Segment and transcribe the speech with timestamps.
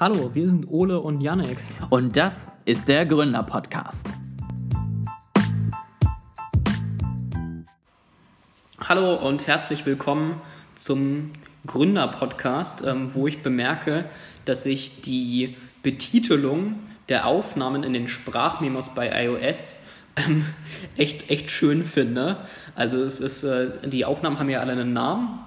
[0.00, 1.56] Hallo, wir sind Ole und Yannick.
[1.88, 4.04] Und das ist der Gründer-Podcast.
[8.80, 10.40] Hallo und herzlich willkommen
[10.74, 11.30] zum
[11.68, 14.06] Gründer-Podcast, ähm, wo ich bemerke,
[14.46, 19.78] dass ich die Betitelung der Aufnahmen in den Sprachmemos bei iOS
[20.16, 20.44] ähm,
[20.96, 22.38] echt, echt schön finde.
[22.74, 25.38] Also es ist, äh, die Aufnahmen haben ja alle einen Namen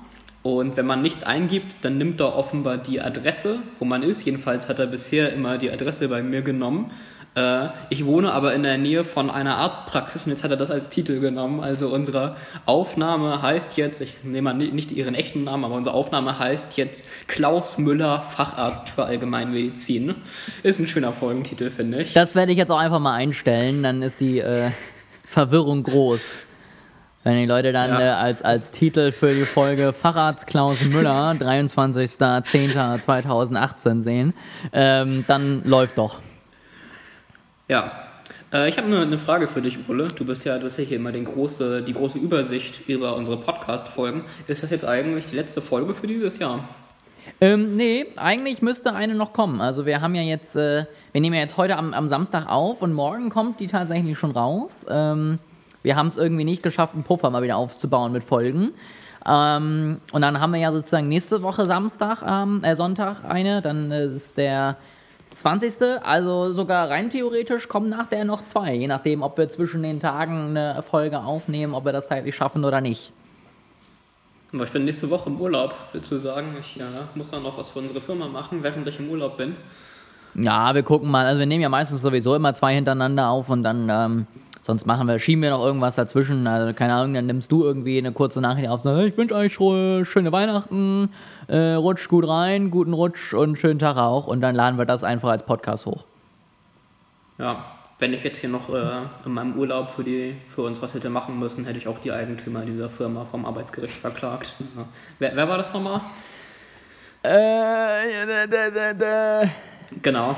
[0.48, 4.24] und wenn man nichts eingibt, dann nimmt er offenbar die Adresse, wo man ist.
[4.24, 6.92] Jedenfalls hat er bisher immer die Adresse bei mir genommen.
[7.36, 10.72] Äh, ich wohne aber in der Nähe von einer Arztpraxis und jetzt hat er das
[10.72, 11.60] als Titel genommen.
[11.60, 16.78] Also unsere Aufnahme heißt jetzt, ich nehme nicht ihren echten Namen, aber unsere Aufnahme heißt
[16.78, 20.16] jetzt Klaus Müller, Facharzt für Allgemeinmedizin.
[20.64, 22.14] Ist ein schöner Folgentitel, finde ich.
[22.14, 24.72] Das werde ich jetzt auch einfach mal einstellen, dann ist die äh,
[25.28, 26.22] Verwirrung groß.
[27.24, 28.00] Wenn die Leute dann ja.
[28.00, 34.34] äh, als, als Titel für die Folge Facharzt Klaus Müller, 23.10.2018 sehen,
[34.72, 36.20] ähm, dann läuft doch.
[37.68, 37.92] Ja,
[38.54, 40.10] äh, ich habe eine, eine Frage für dich, Ulle.
[40.10, 43.38] Du bist ja, du hast ja hier immer den große, die große Übersicht über unsere
[43.38, 44.24] Podcast-Folgen.
[44.48, 46.64] Ist das jetzt eigentlich die letzte Folge für dieses Jahr?
[47.42, 49.60] Ähm, nee, eigentlich müsste eine noch kommen.
[49.60, 52.82] Also wir haben ja jetzt, äh, wir nehmen ja jetzt heute am, am Samstag auf
[52.82, 54.72] und morgen kommt die tatsächlich schon raus.
[54.90, 55.40] Ähm,
[55.88, 58.74] wir haben es irgendwie nicht geschafft, einen Puffer mal wieder aufzubauen mit Folgen.
[59.26, 63.90] Ähm, und dann haben wir ja sozusagen nächste Woche Samstag, ähm, äh, Sonntag eine, dann
[63.92, 64.76] ist der
[65.34, 66.04] 20.
[66.04, 70.02] Also sogar rein theoretisch kommen nach der noch zwei, je nachdem, ob wir zwischen den
[70.02, 73.14] Tagen eine Folge aufnehmen, ob wir das zeitlich schaffen oder nicht.
[74.52, 76.48] Aber ich bin nächste Woche im Urlaub, willst du sagen?
[76.60, 79.56] Ich ja, muss dann noch was für unsere Firma machen, während ich im Urlaub bin.
[80.36, 81.26] Ja, wir gucken mal.
[81.26, 84.28] Also wir nehmen ja meistens sowieso immer zwei hintereinander auf und dann ähm,
[84.68, 86.46] Sonst machen wir, schieben wir noch irgendwas dazwischen.
[86.46, 89.54] Also, keine Ahnung, dann nimmst du irgendwie eine kurze Nachricht auf, sagst, ich wünsche euch
[90.06, 91.10] schöne Weihnachten,
[91.48, 94.28] äh, rutscht gut rein, guten Rutsch und schönen Tag auch.
[94.28, 96.04] Und dann laden wir das einfach als Podcast hoch.
[97.38, 97.64] Ja,
[97.98, 101.10] wenn ich jetzt hier noch äh, in meinem Urlaub für, die, für uns was hätte
[101.10, 104.54] machen müssen, hätte ich auch die Eigentümer dieser Firma vom Arbeitsgericht verklagt.
[104.76, 104.86] Ja.
[105.20, 106.02] Wer, wer, war das nochmal?
[107.24, 109.50] Äh, da, da, da.
[110.02, 110.36] Genau.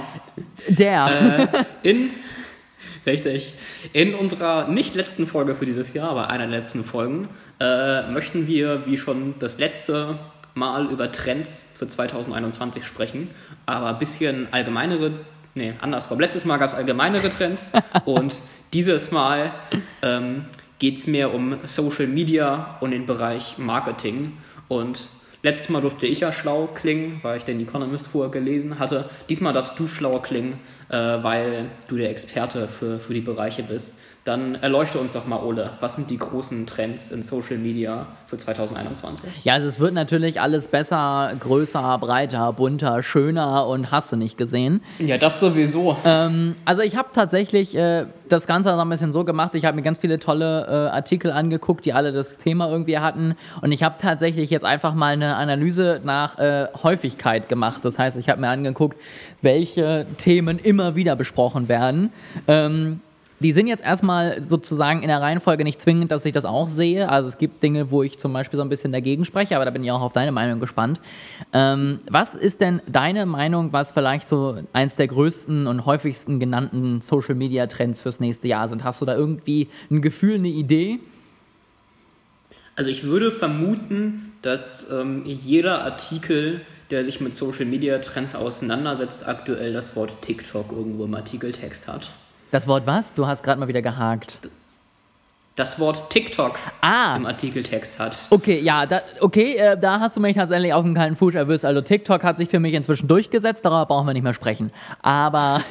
[0.68, 1.48] Der.
[1.84, 2.12] Äh, in
[3.10, 3.54] Richtig.
[3.92, 7.28] In unserer nicht letzten Folge für dieses Jahr, aber einer der letzten Folgen,
[7.60, 10.20] äh, möchten wir, wie schon das letzte
[10.54, 13.30] Mal, über Trends für 2021 sprechen,
[13.66, 15.14] aber ein bisschen allgemeinere,
[15.56, 16.20] nee, andersrum.
[16.20, 17.72] Letztes Mal gab es allgemeinere Trends
[18.06, 18.42] und
[18.74, 19.54] dieses Mal
[20.04, 20.46] ähm,
[20.78, 24.38] geht es mehr um Social Media und den Bereich Marketing
[24.68, 25.00] und
[25.42, 29.10] Letztes Mal durfte ich ja schlau klingen, weil ich den Economist vorher gelesen hatte.
[29.30, 34.00] Diesmal darfst du schlauer klingen, äh, weil du der Experte für, für die Bereiche bist.
[34.30, 38.38] Dann erleuchte uns doch mal, Ole, was sind die großen Trends in Social Media für
[38.38, 39.44] 2021?
[39.44, 44.38] Ja, also es wird natürlich alles besser, größer, breiter, bunter, schöner und hast du nicht
[44.38, 44.84] gesehen.
[45.00, 45.98] Ja, das sowieso.
[46.06, 49.76] Ähm, also ich habe tatsächlich äh, das Ganze noch ein bisschen so gemacht, ich habe
[49.76, 53.82] mir ganz viele tolle äh, Artikel angeguckt, die alle das Thema irgendwie hatten und ich
[53.82, 57.84] habe tatsächlich jetzt einfach mal eine Analyse nach äh, Häufigkeit gemacht.
[57.84, 58.96] Das heißt, ich habe mir angeguckt,
[59.42, 62.14] welche Themen immer wieder besprochen werden.
[62.48, 63.02] Ähm,
[63.40, 67.10] die sind jetzt erstmal sozusagen in der Reihenfolge nicht zwingend, dass ich das auch sehe.
[67.10, 69.72] Also es gibt Dinge, wo ich zum Beispiel so ein bisschen dagegen spreche, aber da
[69.72, 71.00] bin ich auch auf deine Meinung gespannt.
[71.54, 77.02] Ähm, was ist denn deine Meinung, was vielleicht so eins der größten und häufigsten genannten
[77.02, 78.84] Social Media Trends fürs nächste Jahr sind?
[78.84, 81.00] Hast du da irgendwie ein Gefühl, eine Idee?
[82.76, 86.62] Also ich würde vermuten, dass ähm, jeder Artikel,
[86.92, 92.12] der sich mit Social Media Trends auseinandersetzt, aktuell das Wort TikTok irgendwo im Artikeltext hat.
[92.52, 93.14] Das Wort was?
[93.14, 94.40] Du hast gerade mal wieder gehakt.
[95.56, 97.18] Das Wort TikTok ah.
[97.18, 98.28] im Artikeltext hat.
[98.30, 101.66] Okay, ja, da, okay, äh, da hast du mich tatsächlich auf dem kalten Fuß erwischt.
[101.66, 104.72] Also TikTok hat sich für mich inzwischen durchgesetzt, darüber brauchen wir nicht mehr sprechen.
[105.02, 105.62] Aber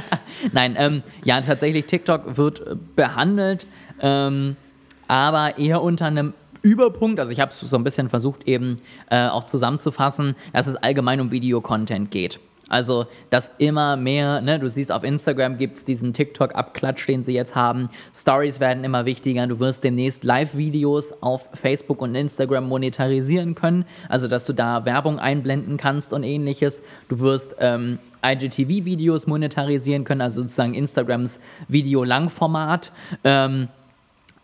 [0.52, 3.66] nein, ähm, ja, tatsächlich TikTok wird äh, behandelt,
[4.00, 4.56] ähm,
[5.06, 9.28] aber eher unter einem Überpunkt, also ich habe es so ein bisschen versucht eben äh,
[9.28, 12.38] auch zusammenzufassen, dass es allgemein um Videocontent geht.
[12.68, 17.32] Also, dass immer mehr, ne, du siehst auf Instagram gibt es diesen TikTok-Abklatsch, den sie
[17.32, 17.88] jetzt haben.
[18.18, 19.46] Stories werden immer wichtiger.
[19.46, 23.84] Du wirst demnächst Live-Videos auf Facebook und Instagram monetarisieren können.
[24.08, 26.82] Also, dass du da Werbung einblenden kannst und ähnliches.
[27.08, 31.38] Du wirst ähm, IGTV-Videos monetarisieren können, also sozusagen Instagrams
[31.68, 32.92] Video-Langformat.
[33.24, 33.68] Ähm,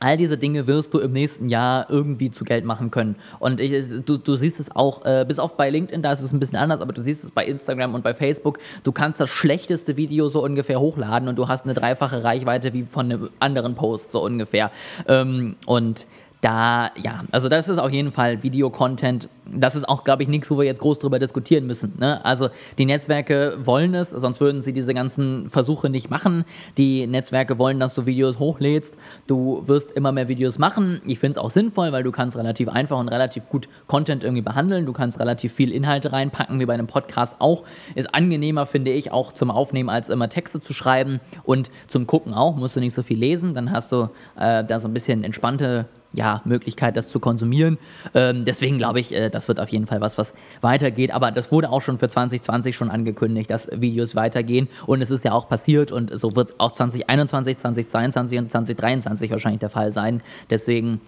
[0.05, 3.17] All diese Dinge wirst du im nächsten Jahr irgendwie zu Geld machen können.
[3.39, 3.73] Und ich,
[4.05, 6.59] du, du, siehst es auch, äh, bis auf bei LinkedIn, da ist es ein bisschen
[6.59, 8.59] anders, aber du siehst es bei Instagram und bei Facebook.
[8.83, 12.83] Du kannst das schlechteste Video so ungefähr hochladen und du hast eine dreifache Reichweite wie
[12.83, 14.71] von einem anderen Post so ungefähr.
[15.09, 16.05] Ähm, und
[16.45, 19.31] da, ja, also das ist auf jeden Fall Videocontent.
[19.51, 21.95] Das ist auch, glaube ich, nichts, wo wir jetzt groß drüber diskutieren müssen.
[21.99, 22.23] Ne?
[22.23, 26.45] Also die Netzwerke wollen es, sonst würden sie diese ganzen Versuche nicht machen.
[26.77, 28.93] Die Netzwerke wollen, dass du Videos hochlädst.
[29.27, 31.01] Du wirst immer mehr Videos machen.
[31.07, 34.43] Ich finde es auch sinnvoll, weil du kannst relativ einfach und relativ gut Content irgendwie
[34.43, 34.85] behandeln.
[34.85, 37.65] Du kannst relativ viel Inhalte reinpacken, wie bei einem Podcast auch.
[37.95, 41.21] Ist angenehmer, finde ich, auch zum Aufnehmen, als immer Texte zu schreiben.
[41.43, 43.55] Und zum Gucken auch, musst du nicht so viel lesen.
[43.55, 47.79] Dann hast du äh, da so ein bisschen entspannte ja, Möglichkeit, das zu konsumieren.
[48.15, 51.11] Ähm, deswegen glaube ich, äh, das wird auf jeden Fall was, was weitergeht.
[51.13, 54.69] Aber das wurde auch schon für 2020 schon angekündigt, dass Videos weitergehen.
[54.87, 59.31] Und es ist ja auch passiert und so wird es auch 2021, 2022 und 2023
[59.31, 60.23] wahrscheinlich der Fall sein.
[60.51, 61.01] Deswegen,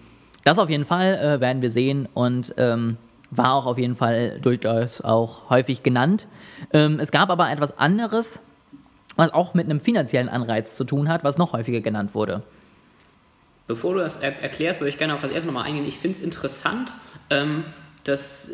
[0.43, 2.97] das auf jeden Fall äh, werden wir sehen und ähm,
[3.31, 6.27] war auch auf jeden Fall durchaus auch häufig genannt.
[6.73, 8.39] Ähm, es gab aber etwas anderes,
[9.15, 12.43] was auch mit einem finanziellen Anreiz zu tun hat, was noch häufiger genannt wurde.
[13.67, 15.85] Bevor du das er erklärst, würde ich gerne auf das erste nochmal eingehen.
[15.85, 16.91] Ich finde es interessant,
[17.29, 17.65] ähm,
[18.05, 18.49] dass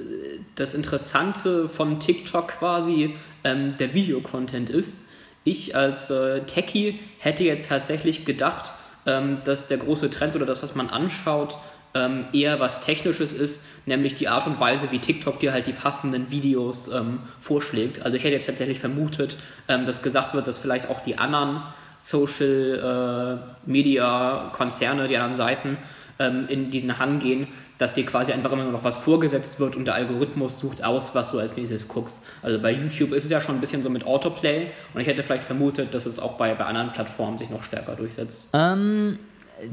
[0.56, 5.10] das Interessante von TikTok quasi ähm, der Videocontent ist.
[5.44, 8.72] Ich als äh, Techie hätte jetzt tatsächlich gedacht,
[9.06, 11.58] ähm, dass der große Trend oder das, was man anschaut,
[11.94, 15.74] ähm, eher was Technisches ist, nämlich die Art und Weise, wie TikTok dir halt die
[15.74, 18.02] passenden Videos ähm, vorschlägt.
[18.02, 19.38] Also ich hätte jetzt tatsächlich vermutet,
[19.68, 21.62] ähm, dass gesagt wird, dass vielleicht auch die anderen
[22.04, 25.78] Social äh, Media Konzerne, die anderen Seiten
[26.20, 27.48] ähm, in diesen Hang gehen,
[27.78, 31.32] dass dir quasi einfach immer noch was vorgesetzt wird und der Algorithmus sucht aus, was
[31.32, 32.20] du als nächstes guckst.
[32.42, 35.24] Also bei YouTube ist es ja schon ein bisschen so mit Autoplay und ich hätte
[35.24, 38.50] vielleicht vermutet, dass es auch bei, bei anderen Plattformen sich noch stärker durchsetzt.
[38.52, 39.18] Ähm,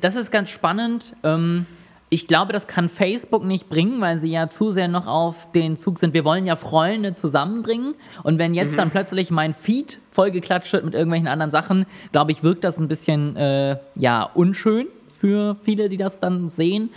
[0.00, 1.06] das ist ganz spannend.
[1.24, 1.66] Ähm
[2.12, 5.76] ich glaube, das kann Facebook nicht bringen, weil sie ja zu sehr noch auf den
[5.76, 6.12] Zug sind.
[6.12, 7.94] Wir wollen ja Freunde zusammenbringen.
[8.24, 8.78] Und wenn jetzt mhm.
[8.78, 12.88] dann plötzlich mein Feed vollgeklatscht wird mit irgendwelchen anderen Sachen, glaube ich, wirkt das ein
[12.88, 14.88] bisschen äh, ja, unschön
[15.20, 16.90] für viele, die das dann sehen.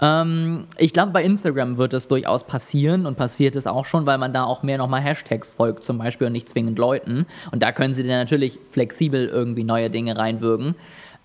[0.00, 4.18] Ähm, ich glaube, bei Instagram wird es durchaus passieren und passiert es auch schon, weil
[4.18, 7.26] man da auch mehr nochmal Hashtags folgt, zum Beispiel und nicht zwingend Leuten.
[7.52, 10.74] Und da können sie dann natürlich flexibel irgendwie neue Dinge reinwirken.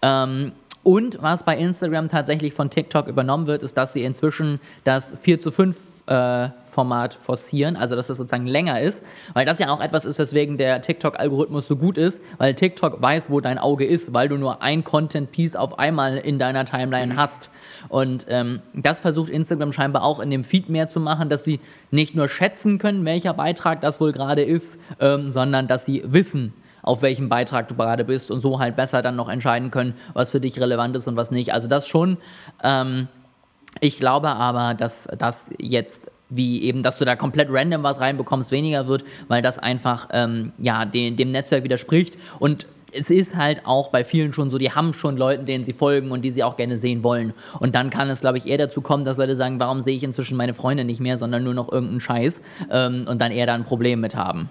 [0.03, 0.53] Ähm,
[0.83, 5.39] und was bei Instagram tatsächlich von TikTok übernommen wird, ist, dass sie inzwischen das 4
[5.39, 9.01] zu 5 äh, Format forcieren, also dass es sozusagen länger ist,
[9.33, 13.25] weil das ja auch etwas ist, weswegen der TikTok-Algorithmus so gut ist, weil TikTok weiß,
[13.29, 17.17] wo dein Auge ist, weil du nur ein Content-Piece auf einmal in deiner Timeline mhm.
[17.17, 17.49] hast.
[17.89, 21.59] Und ähm, das versucht Instagram scheinbar auch in dem Feed mehr zu machen, dass sie
[21.91, 26.53] nicht nur schätzen können, welcher Beitrag das wohl gerade ist, ähm, sondern dass sie wissen,
[26.81, 30.31] auf welchem Beitrag du gerade bist und so halt besser dann noch entscheiden können, was
[30.31, 31.53] für dich relevant ist und was nicht.
[31.53, 32.17] Also das schon.
[32.63, 33.07] Ähm,
[33.79, 36.01] ich glaube aber, dass das jetzt
[36.31, 40.53] wie eben, dass du da komplett random was reinbekommst, weniger wird, weil das einfach ähm,
[40.57, 42.17] ja, dem, dem Netzwerk widerspricht.
[42.39, 45.73] Und es ist halt auch bei vielen schon so, die haben schon Leute, denen sie
[45.73, 47.33] folgen und die sie auch gerne sehen wollen.
[47.59, 50.03] Und dann kann es, glaube ich, eher dazu kommen, dass Leute sagen, warum sehe ich
[50.03, 53.53] inzwischen meine Freunde nicht mehr, sondern nur noch irgendeinen Scheiß ähm, und dann eher da
[53.53, 54.49] ein Problem mit haben.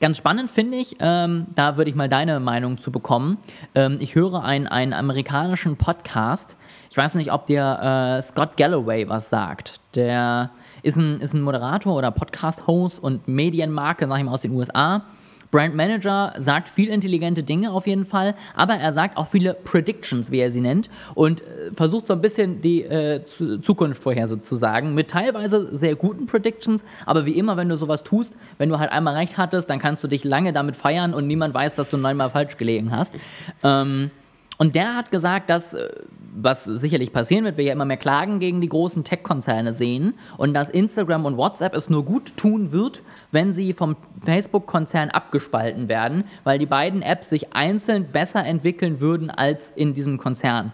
[0.00, 3.38] Ganz spannend finde ich, ähm, da würde ich mal deine Meinung zu bekommen.
[3.74, 6.54] Ähm, ich höre einen, einen amerikanischen Podcast.
[6.90, 9.80] Ich weiß nicht, ob dir äh, Scott Galloway was sagt.
[9.94, 10.50] Der
[10.82, 15.02] ist ein, ist ein Moderator oder Podcast-Host und Medienmarke, sag ich mal, aus den USA.
[15.50, 20.30] Brand Manager sagt viel intelligente Dinge auf jeden Fall, aber er sagt auch viele Predictions,
[20.30, 23.22] wie er sie nennt, und äh, versucht so ein bisschen die äh,
[23.62, 28.68] Zukunft vorherzusagen, mit teilweise sehr guten Predictions, aber wie immer, wenn du sowas tust, wenn
[28.68, 31.74] du halt einmal recht hattest, dann kannst du dich lange damit feiern und niemand weiß,
[31.74, 33.14] dass du neunmal falsch gelegen hast.
[33.62, 34.10] Ähm,
[34.58, 35.88] und der hat gesagt, dass, äh,
[36.34, 40.54] was sicherlich passieren wird, wir ja immer mehr Klagen gegen die großen Tech-Konzerne sehen und
[40.54, 43.02] dass Instagram und WhatsApp es nur gut tun wird,
[43.36, 49.28] wenn sie vom Facebook-Konzern abgespalten werden, weil die beiden Apps sich einzeln besser entwickeln würden
[49.28, 50.72] als in diesem Konzern.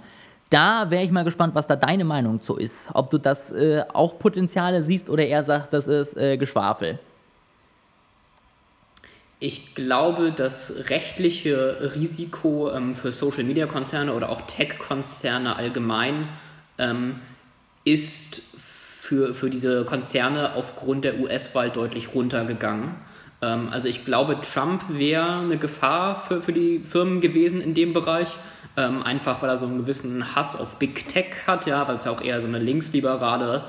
[0.48, 2.86] Da wäre ich mal gespannt, was da deine Meinung zu ist.
[2.94, 7.00] Ob du das äh, auch Potenziale siehst oder eher sagst, das ist äh, Geschwafel.
[9.40, 16.28] Ich glaube, das rechtliche Risiko ähm, für Social-Media-Konzerne oder auch Tech-Konzerne allgemein
[16.78, 17.16] ähm,
[17.82, 18.42] ist
[19.02, 22.94] für, für diese Konzerne aufgrund der US-Wahl deutlich runtergegangen.
[23.42, 27.92] Ähm, also ich glaube, Trump wäre eine Gefahr für, für die Firmen gewesen in dem
[27.92, 28.28] Bereich.
[28.76, 32.04] Ähm, einfach weil er so einen gewissen Hass auf Big Tech hat, ja, weil es
[32.04, 33.64] ja auch eher so eine linksliberale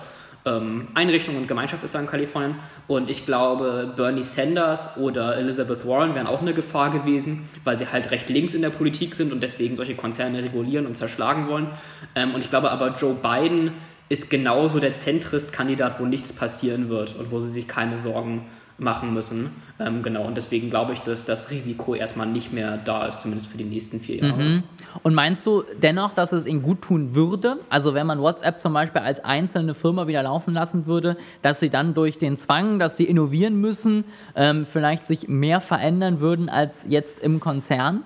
[0.45, 2.57] ähm, Einrichtung und Gemeinschaft ist in Kalifornien.
[2.87, 7.91] Und ich glaube, Bernie Sanders oder Elizabeth Warren wären auch eine Gefahr gewesen, weil sie
[7.91, 11.69] halt recht links in der Politik sind und deswegen solche Konzerne regulieren und zerschlagen wollen.
[12.13, 13.71] Ähm, und ich glaube aber, Joe Biden
[14.13, 18.45] ist genauso der Zentrist-Kandidat, wo nichts passieren wird und wo sie sich keine Sorgen
[18.77, 19.51] machen müssen.
[19.79, 23.49] Ähm, genau, und deswegen glaube ich, dass das Risiko erstmal nicht mehr da ist, zumindest
[23.49, 24.41] für die nächsten vier Jahre.
[24.41, 24.63] Mhm.
[25.01, 27.57] Und meinst du dennoch, dass es ihnen gut tun würde?
[27.69, 31.69] Also wenn man WhatsApp zum Beispiel als einzelne Firma wieder laufen lassen würde, dass sie
[31.69, 34.05] dann durch den Zwang, dass sie innovieren müssen,
[34.35, 38.03] ähm, vielleicht sich mehr verändern würden als jetzt im Konzern?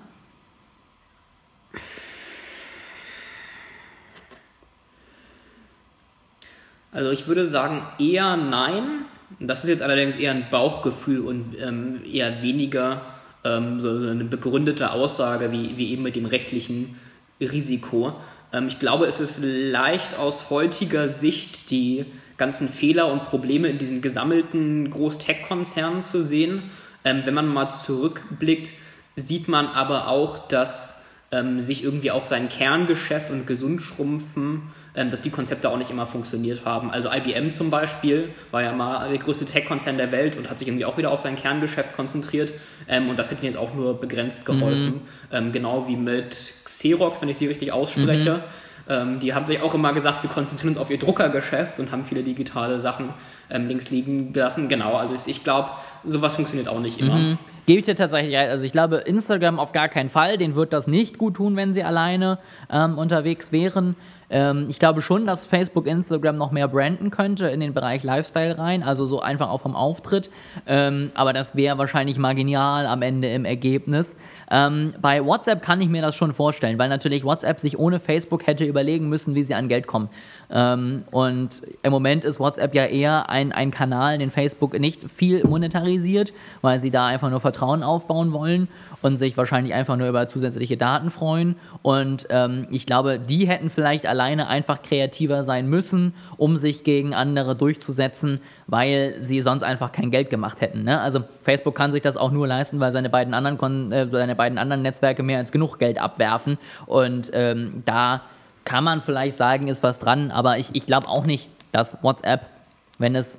[6.92, 9.04] Also ich würde sagen eher nein.
[9.40, 13.02] Das ist jetzt allerdings eher ein Bauchgefühl und ähm, eher weniger
[13.44, 16.96] ähm, so eine begründete Aussage wie, wie eben mit dem rechtlichen
[17.40, 18.14] Risiko.
[18.52, 22.06] Ähm, ich glaube, es ist leicht aus heutiger Sicht die
[22.38, 26.62] ganzen Fehler und Probleme in diesen gesammelten Groß-Tech-Konzernen zu sehen.
[27.04, 28.72] Ähm, wenn man mal zurückblickt,
[29.14, 31.02] sieht man aber auch, dass
[31.32, 34.72] ähm, sich irgendwie auf sein Kerngeschäft und gesund schrumpfen ähm,
[35.06, 36.90] dass die Konzepte auch nicht immer funktioniert haben.
[36.90, 40.66] Also IBM zum Beispiel war ja mal der größte Tech-Konzern der Welt und hat sich
[40.66, 42.52] irgendwie auch wieder auf sein Kerngeschäft konzentriert
[42.88, 44.94] ähm, und das hat ihnen jetzt auch nur begrenzt geholfen.
[44.94, 45.00] Mhm.
[45.30, 48.34] Ähm, genau wie mit Xerox, wenn ich sie richtig ausspreche.
[48.34, 48.42] Mhm.
[48.88, 52.04] Ähm, die haben sich auch immer gesagt, wir konzentrieren uns auf ihr Druckergeschäft und haben
[52.04, 53.10] viele digitale Sachen
[53.50, 54.68] ähm, links liegen gelassen.
[54.68, 55.70] Genau, also ich glaube,
[56.04, 57.16] sowas funktioniert auch nicht immer.
[57.16, 57.38] Mhm.
[57.66, 58.48] Gebe ich dir tatsächlich recht.
[58.48, 60.38] Also ich glaube, Instagram auf gar keinen Fall.
[60.38, 62.38] Den wird das nicht gut tun, wenn sie alleine
[62.70, 63.94] ähm, unterwegs wären.
[64.30, 68.58] Ähm, ich glaube schon, dass Facebook, Instagram noch mehr branden könnte in den Bereich Lifestyle
[68.58, 70.30] rein, also so einfach auch vom Auftritt.
[70.66, 74.14] Ähm, aber das wäre wahrscheinlich mal genial am Ende im Ergebnis.
[74.50, 78.46] Ähm, bei WhatsApp kann ich mir das schon vorstellen, weil natürlich WhatsApp sich ohne Facebook
[78.46, 80.08] hätte überlegen müssen, wie sie an Geld kommen.
[80.50, 81.50] Ähm, und
[81.82, 86.78] im Moment ist WhatsApp ja eher ein, ein Kanal, den Facebook nicht viel monetarisiert, weil
[86.80, 88.68] sie da einfach nur Vertrauen aufbauen wollen
[89.02, 91.56] und sich wahrscheinlich einfach nur über zusätzliche Daten freuen.
[91.82, 97.14] Und ähm, ich glaube, die hätten vielleicht alleine einfach kreativer sein müssen, um sich gegen
[97.14, 100.84] andere durchzusetzen, weil sie sonst einfach kein Geld gemacht hätten.
[100.84, 101.00] Ne?
[101.00, 104.34] Also Facebook kann sich das auch nur leisten, weil seine beiden anderen, Kon äh, seine
[104.34, 106.58] beiden anderen Netzwerke mehr als genug Geld abwerfen.
[106.86, 108.22] Und ähm, da
[108.68, 112.50] kann man vielleicht sagen, ist was dran, aber ich, ich glaube auch nicht, dass WhatsApp,
[112.98, 113.38] wenn es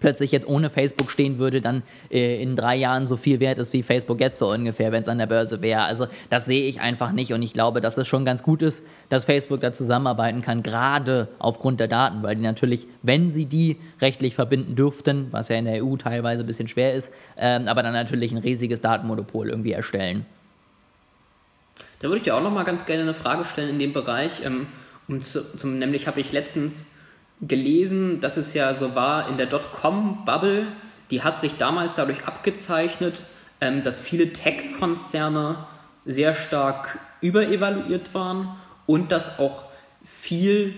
[0.00, 3.72] plötzlich jetzt ohne Facebook stehen würde, dann äh, in drei Jahren so viel wert ist
[3.72, 5.82] wie Facebook jetzt so ungefähr, wenn es an der Börse wäre.
[5.82, 8.82] Also das sehe ich einfach nicht und ich glaube, dass es schon ganz gut ist,
[9.08, 13.76] dass Facebook da zusammenarbeiten kann, gerade aufgrund der Daten, weil die natürlich, wenn sie die
[14.00, 17.84] rechtlich verbinden dürften, was ja in der EU teilweise ein bisschen schwer ist, ähm, aber
[17.84, 20.26] dann natürlich ein riesiges Datenmonopol irgendwie erstellen.
[22.00, 24.44] Da würde ich dir auch noch mal ganz gerne eine Frage stellen in dem Bereich.
[24.44, 24.66] Ähm,
[25.06, 26.96] um zu, zum, nämlich habe ich letztens
[27.42, 30.66] gelesen, dass es ja so war in der Dotcom-Bubble,
[31.10, 33.26] die hat sich damals dadurch abgezeichnet,
[33.60, 35.66] ähm, dass viele Tech-Konzerne
[36.06, 39.64] sehr stark überevaluiert waren und dass auch
[40.04, 40.74] viel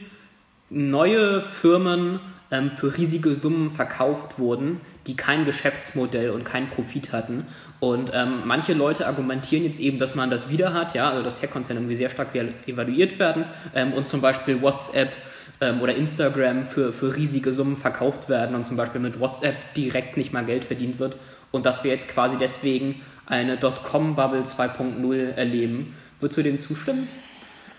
[0.71, 2.19] neue Firmen
[2.51, 7.47] ähm, für riesige Summen verkauft wurden, die kein Geschäftsmodell und keinen Profit hatten.
[7.81, 11.41] Und ähm, manche Leute argumentieren jetzt eben, dass man das wieder hat, ja, also dass
[11.41, 13.45] Tech-Konzerne irgendwie sehr stark evaluiert werden
[13.75, 15.13] ähm, und zum Beispiel WhatsApp
[15.61, 20.17] ähm, oder Instagram für, für riesige Summen verkauft werden und zum Beispiel mit WhatsApp direkt
[20.17, 21.17] nicht mal Geld verdient wird
[21.51, 25.95] und dass wir jetzt quasi deswegen eine Dotcom-Bubble 2.0 erleben.
[26.21, 27.09] Würdest du dem zustimmen?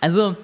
[0.02, 0.36] Also,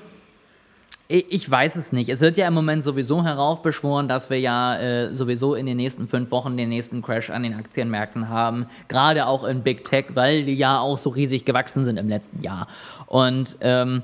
[1.12, 2.08] ich weiß es nicht.
[2.10, 6.08] Es wird ja im Moment sowieso heraufbeschworen, dass wir ja äh, sowieso in den nächsten
[6.08, 8.68] fünf Wochen den nächsten Crash an den Aktienmärkten haben.
[8.90, 12.44] Gerade auch in Big Tech, weil die ja auch so riesig gewachsen sind im letzten
[12.44, 12.68] Jahr.
[13.08, 14.04] Und ähm,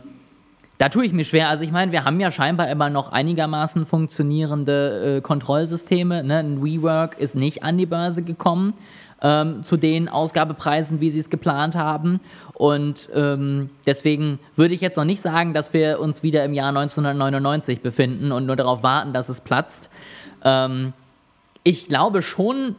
[0.79, 1.49] da tue ich mir schwer.
[1.49, 6.23] Also ich meine, wir haben ja scheinbar immer noch einigermaßen funktionierende äh, Kontrollsysteme.
[6.23, 6.39] Ne?
[6.39, 8.73] Ein WeWork ist nicht an die Börse gekommen
[9.25, 12.19] ähm, zu den Ausgabepreisen, wie sie es geplant haben.
[12.53, 16.69] Und ähm, deswegen würde ich jetzt noch nicht sagen, dass wir uns wieder im Jahr
[16.69, 19.89] 1999 befinden und nur darauf warten, dass es platzt.
[20.43, 20.93] Ähm,
[21.63, 22.75] ich glaube schon,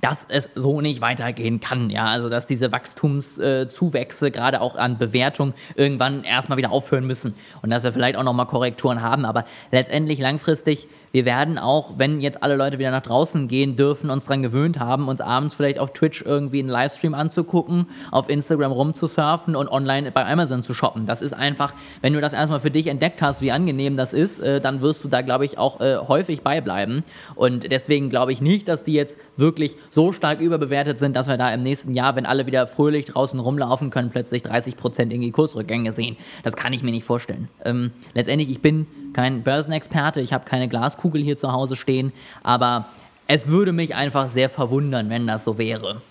[0.00, 1.90] dass es so nicht weitergehen kann.
[1.90, 7.34] Ja, also dass diese Wachstumszuwächse, äh, gerade auch an Bewertung, irgendwann erstmal wieder aufhören müssen
[7.62, 9.24] und dass wir vielleicht auch nochmal Korrekturen haben.
[9.24, 14.10] Aber letztendlich langfristig wir werden auch, wenn jetzt alle Leute wieder nach draußen gehen dürfen,
[14.10, 18.70] uns daran gewöhnt haben, uns abends vielleicht auf Twitch irgendwie einen Livestream anzugucken, auf Instagram
[18.70, 21.06] rumzusurfen und online bei Amazon zu shoppen.
[21.06, 21.72] Das ist einfach,
[22.02, 25.04] wenn du das erstmal für dich entdeckt hast, wie angenehm das ist, äh, dann wirst
[25.04, 27.02] du da, glaube ich, auch äh, häufig beibleiben.
[27.34, 31.38] Und deswegen glaube ich nicht, dass die jetzt wirklich so stark überbewertet sind, dass wir
[31.38, 35.30] da im nächsten Jahr, wenn alle wieder fröhlich draußen rumlaufen können, plötzlich 30 Prozent irgendwie
[35.30, 36.18] Kursrückgänge sehen.
[36.44, 37.48] Das kann ich mir nicht vorstellen.
[37.64, 42.12] Ähm, letztendlich, ich bin kein Börsenexperte, ich habe keine Glaskugel hier zu Hause stehen,
[42.42, 42.90] aber
[43.26, 46.02] es würde mich einfach sehr verwundern, wenn das so wäre.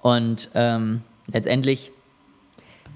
[0.00, 1.90] Und ähm, letztendlich,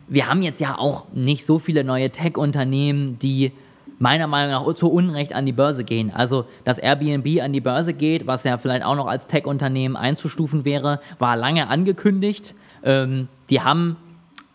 [0.06, 3.50] wir haben jetzt ja auch nicht so viele neue Tech-Unternehmen, die
[3.98, 6.12] meiner Meinung nach zu Unrecht an die Börse gehen.
[6.14, 10.64] Also, dass Airbnb an die Börse geht, was ja vielleicht auch noch als Tech-Unternehmen einzustufen
[10.64, 12.54] wäre, war lange angekündigt.
[12.84, 13.96] Ähm, die haben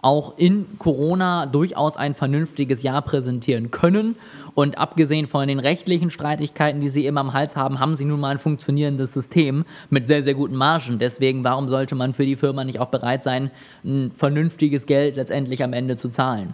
[0.04, 4.16] auch in Corona durchaus ein vernünftiges Jahr präsentieren können.
[4.54, 8.20] Und abgesehen von den rechtlichen Streitigkeiten, die sie immer am Hals haben, haben sie nun
[8.20, 11.00] mal ein funktionierendes System mit sehr, sehr guten Margen.
[11.00, 13.50] Deswegen, warum sollte man für die Firma nicht auch bereit sein,
[13.86, 16.54] ein vernünftiges Geld letztendlich am Ende zu zahlen?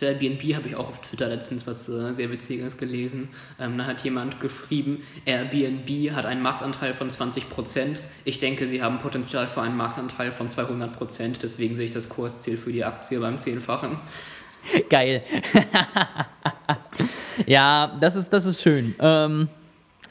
[0.00, 3.28] Zu Airbnb habe ich auch auf Twitter letztens was äh, sehr Witziges gelesen.
[3.58, 7.98] Ähm, da hat jemand geschrieben, Airbnb hat einen Marktanteil von 20%.
[8.24, 11.40] Ich denke, sie haben Potenzial für einen Marktanteil von 200%.
[11.42, 13.98] Deswegen sehe ich das Kursziel für die Aktie beim Zehnfachen.
[14.88, 15.22] Geil.
[17.46, 18.94] ja, das ist, das ist schön.
[19.00, 19.50] Ähm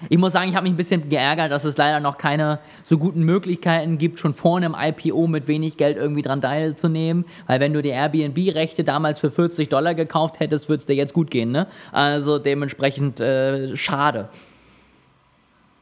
[0.08, 2.98] ich muss sagen, ich habe mich ein bisschen geärgert, dass es leider noch keine so
[2.98, 7.26] guten Möglichkeiten gibt, schon vor einem IPO mit wenig Geld irgendwie dran teilzunehmen.
[7.48, 11.14] Weil wenn du die Airbnb-Rechte damals für 40 Dollar gekauft hättest, würde es dir jetzt
[11.14, 11.52] gut gehen.
[11.52, 11.68] Ne?
[11.92, 14.30] Also dementsprechend äh, schade.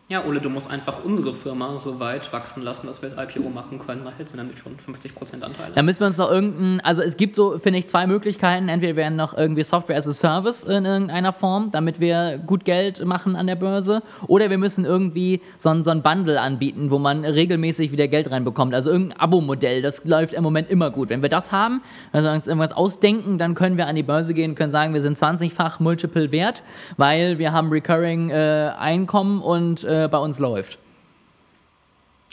[0.10, 3.50] Ja, Ole, du musst einfach unsere Firma so weit wachsen lassen, dass wir das IPO
[3.50, 4.06] machen können.
[4.06, 5.74] Da hältst du nämlich schon 50% Anteile.
[5.76, 8.70] Da müssen wir uns noch irgendein, also es gibt so, finde ich, zwei Möglichkeiten.
[8.70, 13.04] Entweder werden noch irgendwie Software as a Service in irgendeiner Form, damit wir gut Geld
[13.04, 14.02] machen an der Börse.
[14.28, 18.32] Oder wir müssen irgendwie so ein, so ein Bundle anbieten, wo man regelmäßig wieder Geld
[18.32, 18.74] reinbekommt.
[18.74, 21.10] Also irgendein Abo-Modell, das läuft im Moment immer gut.
[21.10, 21.82] Wenn wir das haben,
[22.14, 25.18] also uns irgendwas ausdenken, dann können wir an die Börse gehen, können sagen, wir sind
[25.18, 26.64] 20-fach Multiple wert,
[26.96, 30.78] weil wir haben Recurring äh, Einkommen und äh, äh, bei uns läuft.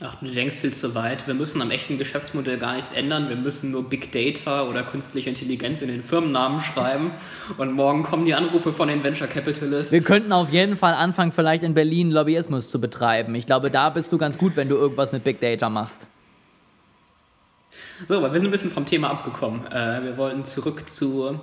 [0.00, 1.28] Ach, du denkst viel zu weit.
[1.28, 3.28] Wir müssen am echten Geschäftsmodell gar nichts ändern.
[3.28, 7.12] Wir müssen nur Big Data oder künstliche Intelligenz in den Firmennamen schreiben.
[7.58, 9.92] Und morgen kommen die Anrufe von den Venture Capitalists.
[9.92, 13.36] Wir könnten auf jeden Fall anfangen, vielleicht in Berlin Lobbyismus zu betreiben.
[13.36, 15.96] Ich glaube, da bist du ganz gut, wenn du irgendwas mit Big Data machst.
[18.08, 19.64] So, aber wir sind ein bisschen vom Thema abgekommen.
[19.68, 21.38] Äh, wir wollten zurück zu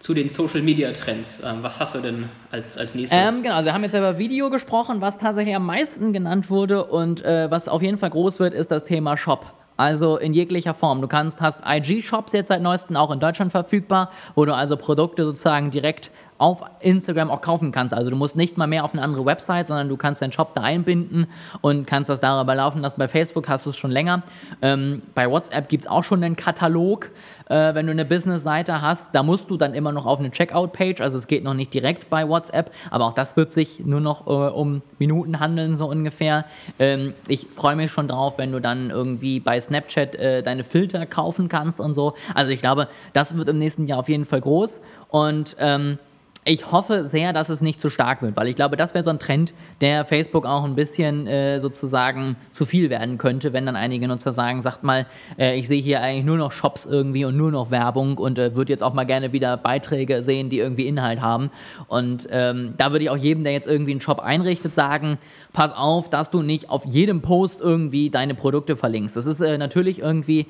[0.00, 1.42] zu den Social Media Trends.
[1.44, 3.16] Ähm, was hast du denn als, als nächstes?
[3.16, 6.84] Ähm, genau, also wir haben jetzt über Video gesprochen, was tatsächlich am meisten genannt wurde
[6.86, 9.52] und äh, was auf jeden Fall groß wird, ist das Thema Shop.
[9.76, 11.00] Also in jeglicher Form.
[11.00, 15.24] Du kannst, hast IG-Shops jetzt seit neuestem auch in Deutschland verfügbar, wo du also Produkte
[15.24, 17.94] sozusagen direkt auf Instagram auch kaufen kannst.
[17.94, 20.54] Also du musst nicht mal mehr auf eine andere Website, sondern du kannst deinen Shop
[20.54, 21.26] da einbinden
[21.60, 22.98] und kannst das darüber laufen lassen.
[22.98, 24.22] Bei Facebook hast du es schon länger.
[24.62, 27.10] Ähm, bei WhatsApp gibt es auch schon einen Katalog.
[27.50, 31.02] Äh, wenn du eine Business-Seite hast, da musst du dann immer noch auf eine Checkout-Page.
[31.02, 34.26] Also es geht noch nicht direkt bei WhatsApp, aber auch das wird sich nur noch
[34.26, 36.46] äh, um Minuten handeln, so ungefähr.
[36.78, 41.04] Ähm, ich freue mich schon drauf, wenn du dann irgendwie bei Snapchat äh, deine Filter
[41.04, 42.14] kaufen kannst und so.
[42.34, 44.80] Also ich glaube, das wird im nächsten Jahr auf jeden Fall groß.
[45.08, 45.98] Und ähm,
[46.44, 49.10] ich hoffe sehr, dass es nicht zu stark wird, weil ich glaube, das wäre so
[49.10, 53.76] ein Trend, der Facebook auch ein bisschen äh, sozusagen zu viel werden könnte, wenn dann
[53.76, 55.06] einige Nutzer sagen, sagt mal,
[55.38, 58.54] äh, ich sehe hier eigentlich nur noch Shops irgendwie und nur noch Werbung und äh,
[58.54, 61.50] würde jetzt auch mal gerne wieder Beiträge sehen, die irgendwie Inhalt haben.
[61.88, 65.18] Und ähm, da würde ich auch jedem, der jetzt irgendwie einen Shop einrichtet, sagen,
[65.52, 69.14] pass auf, dass du nicht auf jedem Post irgendwie deine Produkte verlinkst.
[69.14, 70.46] Das ist äh, natürlich irgendwie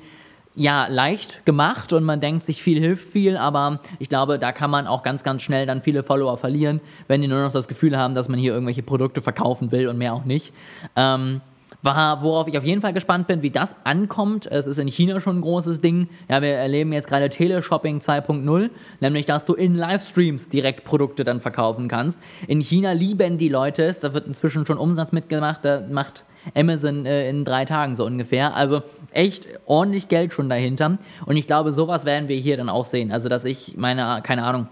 [0.55, 4.69] ja, leicht gemacht und man denkt sich, viel hilft viel, aber ich glaube, da kann
[4.69, 7.97] man auch ganz, ganz schnell dann viele Follower verlieren, wenn die nur noch das Gefühl
[7.97, 10.53] haben, dass man hier irgendwelche Produkte verkaufen will und mehr auch nicht.
[10.95, 11.41] Ähm,
[11.83, 14.45] war, worauf ich auf jeden Fall gespannt bin, wie das ankommt.
[14.45, 16.09] Es ist in China schon ein großes Ding.
[16.29, 21.39] Ja, wir erleben jetzt gerade Teleshopping 2.0, nämlich dass du in Livestreams direkt Produkte dann
[21.39, 22.19] verkaufen kannst.
[22.47, 26.23] In China lieben die Leute es, da wird inzwischen schon Umsatz mitgemacht, da macht
[26.55, 28.55] Amazon äh, in drei Tagen so ungefähr.
[28.55, 28.81] Also
[29.13, 30.97] echt ordentlich Geld schon dahinter.
[31.25, 33.11] Und ich glaube, sowas werden wir hier dann auch sehen.
[33.11, 34.67] Also, dass ich meine, keine Ahnung,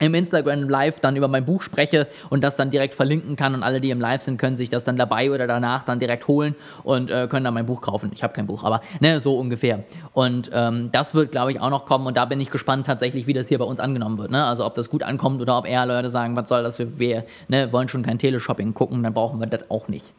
[0.00, 3.62] im Instagram Live dann über mein Buch spreche und das dann direkt verlinken kann und
[3.62, 6.54] alle, die im Live sind, können sich das dann dabei oder danach dann direkt holen
[6.84, 8.10] und äh, können dann mein Buch kaufen.
[8.14, 9.84] Ich habe kein Buch, aber ne, so ungefähr.
[10.12, 13.26] Und ähm, das wird, glaube ich, auch noch kommen und da bin ich gespannt tatsächlich,
[13.26, 14.30] wie das hier bei uns angenommen wird.
[14.30, 14.44] Ne?
[14.44, 17.24] Also ob das gut ankommt oder ob eher Leute sagen, was soll das, wir, wir
[17.48, 20.12] ne, wollen schon kein Teleshopping gucken, dann brauchen wir das auch nicht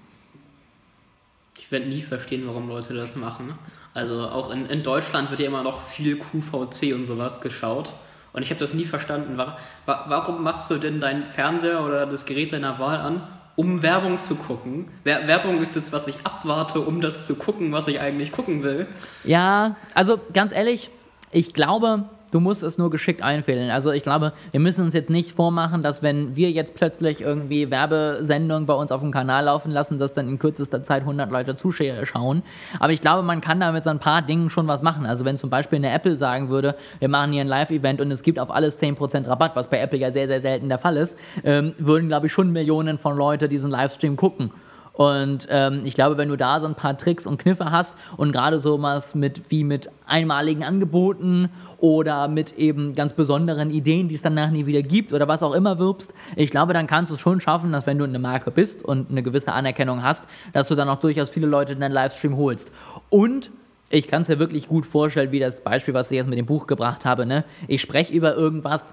[1.69, 3.53] ich werde nie verstehen, warum Leute das machen.
[3.93, 7.93] Also auch in, in Deutschland wird ja immer noch viel QVC und sowas geschaut.
[8.33, 9.39] Und ich habe das nie verstanden.
[9.85, 13.21] Warum machst du denn deinen Fernseher oder das Gerät deiner Wahl an,
[13.55, 14.87] um Werbung zu gucken?
[15.03, 18.87] Werbung ist das, was ich abwarte, um das zu gucken, was ich eigentlich gucken will.
[19.23, 20.89] Ja, also ganz ehrlich,
[21.31, 23.71] ich glaube, Du musst es nur geschickt einfädeln.
[23.71, 27.71] Also ich glaube, wir müssen uns jetzt nicht vormachen, dass wenn wir jetzt plötzlich irgendwie
[27.71, 31.57] Werbesendungen bei uns auf dem Kanal laufen lassen, dass dann in kürzester Zeit 100 Leute
[31.57, 32.43] zuschauen.
[32.79, 35.05] Aber ich glaube, man kann da mit so ein paar Dingen schon was machen.
[35.05, 38.21] Also wenn zum Beispiel eine Apple sagen würde, wir machen hier ein Live-Event und es
[38.21, 41.17] gibt auf alles 10% Rabatt, was bei Apple ja sehr, sehr selten der Fall ist,
[41.43, 44.51] ähm, würden, glaube ich, schon Millionen von Leuten diesen Livestream gucken.
[44.99, 48.33] Und ähm, ich glaube, wenn du da so ein paar Tricks und Kniffe hast und
[48.33, 54.15] gerade so was mit wie mit einmaligen Angeboten oder mit eben ganz besonderen Ideen, die
[54.15, 57.15] es danach nie wieder gibt oder was auch immer wirbst, ich glaube, dann kannst du
[57.15, 60.67] es schon schaffen, dass wenn du eine Marke bist und eine gewisse Anerkennung hast, dass
[60.67, 62.69] du dann auch durchaus viele Leute in deinen Livestream holst.
[63.07, 63.51] Und
[63.89, 66.45] ich kann es mir wirklich gut vorstellen, wie das Beispiel, was ich jetzt mit dem
[66.45, 67.25] Buch gebracht habe.
[67.25, 67.45] Ne?
[67.69, 68.91] Ich spreche über irgendwas,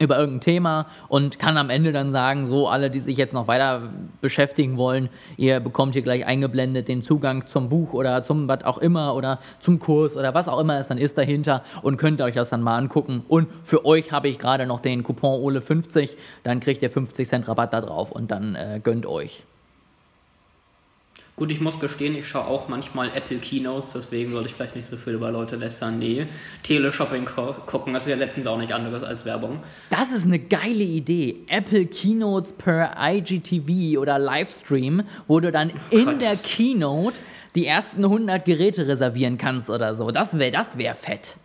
[0.00, 3.46] über irgendein Thema und kann am Ende dann sagen, so alle, die sich jetzt noch
[3.48, 8.64] weiter beschäftigen wollen, ihr bekommt hier gleich eingeblendet den Zugang zum Buch oder zum was
[8.64, 12.22] auch immer oder zum Kurs oder was auch immer es dann ist dahinter und könnt
[12.22, 13.22] euch das dann mal angucken.
[13.28, 17.48] Und für euch habe ich gerade noch den Coupon Ole50, dann kriegt ihr 50 Cent
[17.48, 19.44] Rabatt da drauf und dann äh, gönnt euch.
[21.40, 24.86] Gut, ich muss gestehen, ich schaue auch manchmal Apple Keynotes, deswegen sollte ich vielleicht nicht
[24.86, 25.98] so viel über Leute lästern.
[25.98, 26.26] Nee,
[26.64, 29.60] Teleshopping gucken, das ist ja letztens auch nicht anderes als Werbung.
[29.88, 31.36] Das ist eine geile Idee.
[31.46, 37.18] Apple Keynotes per IGTV oder Livestream, wo du dann oh in der Keynote
[37.54, 40.10] die ersten 100 Geräte reservieren kannst oder so.
[40.10, 41.36] Das wäre das wär fett.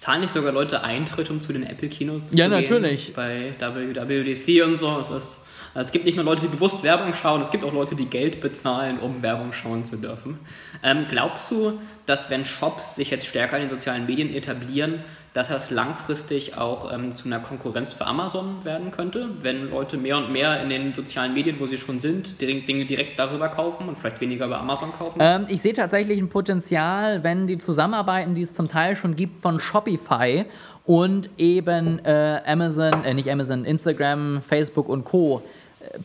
[0.00, 2.52] Zahlen nicht sogar Leute Eintritt, um zu den Apple Keynotes ja, zu gehen?
[2.52, 3.12] Ja, natürlich.
[3.12, 4.96] Bei WWDC und so.
[4.96, 5.40] Das ist
[5.74, 8.40] es gibt nicht nur Leute, die bewusst Werbung schauen, es gibt auch Leute, die Geld
[8.40, 10.38] bezahlen, um Werbung schauen zu dürfen.
[10.82, 15.48] Ähm, glaubst du, dass wenn Shops sich jetzt stärker in den sozialen Medien etablieren, dass
[15.48, 20.32] das langfristig auch ähm, zu einer Konkurrenz für Amazon werden könnte, wenn Leute mehr und
[20.32, 24.20] mehr in den sozialen Medien, wo sie schon sind, Dinge direkt darüber kaufen und vielleicht
[24.20, 25.18] weniger bei Amazon kaufen?
[25.20, 29.40] Ähm, ich sehe tatsächlich ein Potenzial, wenn die Zusammenarbeiten, die es zum Teil schon gibt
[29.40, 30.46] von Shopify
[30.84, 35.42] und eben äh, Amazon, äh, nicht Amazon, Instagram, Facebook und Co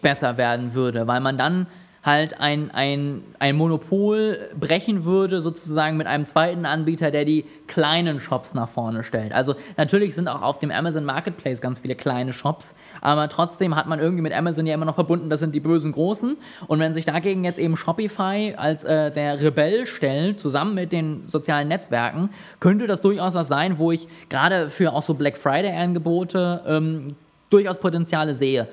[0.01, 1.67] besser werden würde, weil man dann
[2.05, 8.19] halt ein, ein, ein Monopol brechen würde, sozusagen mit einem zweiten Anbieter, der die kleinen
[8.19, 9.33] Shops nach vorne stellt.
[9.33, 13.87] Also natürlich sind auch auf dem Amazon Marketplace ganz viele kleine Shops, aber trotzdem hat
[13.87, 16.37] man irgendwie mit Amazon ja immer noch verbunden, das sind die bösen Großen.
[16.67, 21.23] Und wenn sich dagegen jetzt eben Shopify als äh, der Rebell stellt, zusammen mit den
[21.27, 26.61] sozialen Netzwerken, könnte das durchaus was sein, wo ich gerade für auch so Black Friday-Angebote
[26.67, 27.15] ähm,
[27.49, 28.67] durchaus Potenziale sehe.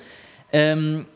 [0.53, 1.07] Ähm,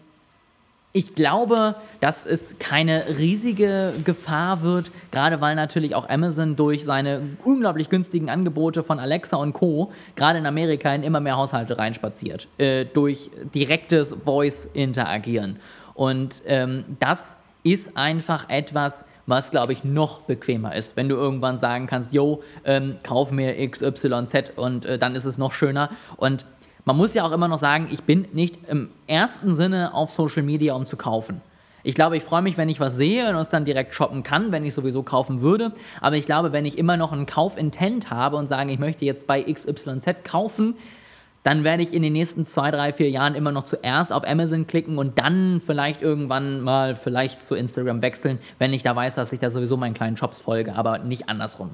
[0.96, 7.20] ich glaube, dass es keine riesige Gefahr wird, gerade weil natürlich auch Amazon durch seine
[7.44, 9.92] unglaublich günstigen Angebote von Alexa und Co.
[10.14, 15.58] gerade in Amerika in immer mehr Haushalte reinspaziert, äh, durch direktes Voice-Interagieren.
[15.92, 21.58] Und ähm, das ist einfach etwas, was, glaube ich, noch bequemer ist, wenn du irgendwann
[21.58, 25.90] sagen kannst, yo, ähm, kauf mir XYZ und äh, dann ist es noch schöner.
[26.16, 26.46] Und
[26.86, 30.44] man muss ja auch immer noch sagen, ich bin nicht im ersten Sinne auf Social
[30.44, 31.42] Media, um zu kaufen.
[31.82, 34.52] Ich glaube, ich freue mich, wenn ich was sehe und es dann direkt shoppen kann,
[34.52, 35.72] wenn ich sowieso kaufen würde.
[36.00, 39.26] Aber ich glaube, wenn ich immer noch einen Kaufintent habe und sage, ich möchte jetzt
[39.26, 40.74] bei XYZ kaufen,
[41.42, 44.68] dann werde ich in den nächsten zwei, drei, vier Jahren immer noch zuerst auf Amazon
[44.68, 49.32] klicken und dann vielleicht irgendwann mal vielleicht zu Instagram wechseln, wenn ich da weiß, dass
[49.32, 51.70] ich da sowieso meinen kleinen Shops folge, aber nicht andersrum.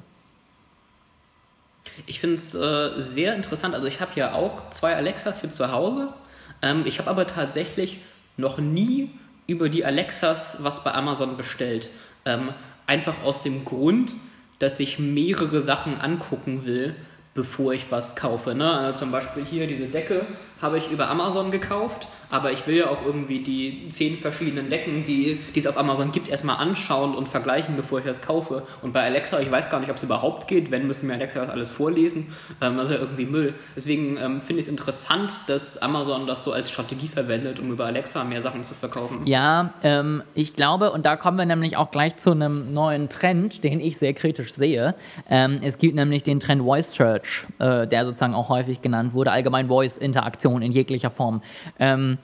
[2.05, 3.75] Ich finde es äh, sehr interessant.
[3.75, 6.13] Also ich habe ja auch zwei Alexas hier zu Hause.
[6.61, 7.99] Ähm, ich habe aber tatsächlich
[8.37, 9.11] noch nie
[9.47, 11.89] über die Alexas was bei Amazon bestellt.
[12.25, 12.49] Ähm,
[12.87, 14.11] einfach aus dem Grund,
[14.59, 16.95] dass ich mehrere Sachen angucken will,
[17.33, 18.55] bevor ich was kaufe.
[18.55, 18.71] Ne?
[18.71, 20.25] Also zum Beispiel hier diese Decke
[20.63, 25.05] habe ich über Amazon gekauft aber ich will ja auch irgendwie die zehn verschiedenen Decken,
[25.05, 28.63] die, die es auf Amazon gibt, erstmal anschauen und vergleichen, bevor ich das kaufe.
[28.81, 30.71] Und bei Alexa, ich weiß gar nicht, ob es überhaupt geht.
[30.71, 32.33] Wenn, müssen mir Alexa das alles vorlesen.
[32.59, 33.53] Ähm, das ist ja irgendwie Müll.
[33.75, 37.85] Deswegen ähm, finde ich es interessant, dass Amazon das so als Strategie verwendet, um über
[37.85, 39.27] Alexa mehr Sachen zu verkaufen.
[39.27, 43.63] Ja, ähm, ich glaube, und da kommen wir nämlich auch gleich zu einem neuen Trend,
[43.63, 44.95] den ich sehr kritisch sehe.
[45.29, 49.31] Ähm, es gibt nämlich den Trend Voice Search, äh, der sozusagen auch häufig genannt wurde,
[49.31, 51.41] allgemein Voice-Interaktion in jeglicher Form.
[51.79, 52.17] Ähm,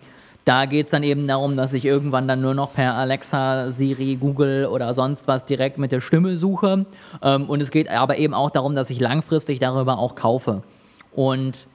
[0.45, 4.15] da geht es dann eben darum, dass ich irgendwann dann nur noch per Alexa, Siri,
[4.15, 6.85] Google oder sonst was direkt mit der Stimme suche.
[7.21, 10.63] Ähm, und es geht aber eben auch darum, dass ich langfristig darüber auch kaufe.
[11.11, 11.67] Und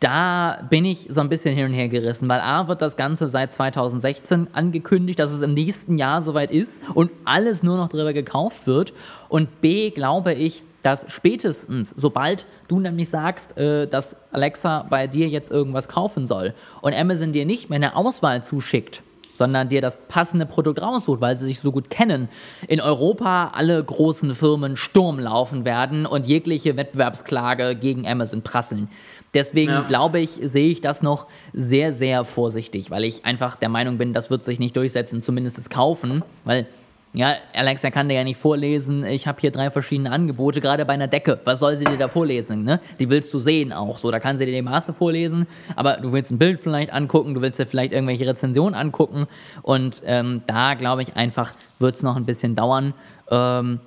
[0.00, 3.28] da bin ich so ein bisschen hin und her gerissen, weil A wird das Ganze
[3.28, 8.12] seit 2016 angekündigt, dass es im nächsten Jahr soweit ist und alles nur noch darüber
[8.12, 8.92] gekauft wird.
[9.30, 15.26] Und B glaube ich, dass spätestens, sobald du nämlich sagst, äh, dass Alexa bei dir
[15.26, 19.02] jetzt irgendwas kaufen soll und Amazon dir nicht mehr eine Auswahl zuschickt,
[19.36, 22.28] sondern dir das passende Produkt raussucht, weil sie sich so gut kennen,
[22.68, 28.88] in Europa alle großen Firmen Sturm laufen werden und jegliche Wettbewerbsklage gegen Amazon prasseln.
[29.34, 29.80] Deswegen ja.
[29.82, 34.12] glaube ich, sehe ich das noch sehr, sehr vorsichtig, weil ich einfach der Meinung bin,
[34.12, 36.66] das wird sich nicht durchsetzen, zumindest das Kaufen, weil
[37.12, 40.92] ja, Alexa kann dir ja nicht vorlesen, ich habe hier drei verschiedene Angebote, gerade bei
[40.92, 41.40] einer Decke.
[41.44, 42.64] Was soll sie dir da vorlesen?
[42.64, 42.78] Ne?
[42.98, 44.10] Die willst du sehen auch so.
[44.10, 47.40] Da kann sie dir die Maße vorlesen, aber du willst ein Bild vielleicht angucken, du
[47.40, 49.26] willst dir vielleicht irgendwelche Rezensionen angucken.
[49.62, 52.92] Und ähm, da glaube ich einfach, wird es noch ein bisschen dauern.
[53.30, 53.80] Ähm,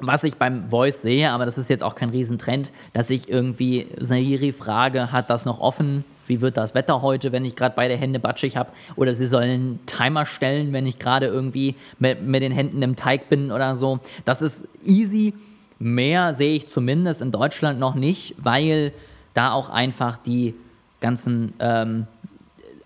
[0.00, 3.86] was ich beim Voice sehe, aber das ist jetzt auch kein Riesentrend, dass ich irgendwie
[3.98, 6.04] Siri frage, hat das noch offen?
[6.30, 8.70] Wie wird das Wetter heute, wenn ich gerade beide Hände batschig habe?
[8.94, 12.94] Oder sie sollen einen Timer stellen, wenn ich gerade irgendwie mit, mit den Händen im
[12.94, 13.98] Teig bin oder so.
[14.24, 15.34] Das ist easy.
[15.80, 18.92] Mehr sehe ich zumindest in Deutschland noch nicht, weil
[19.34, 20.54] da auch einfach die
[21.00, 22.06] ganzen ähm,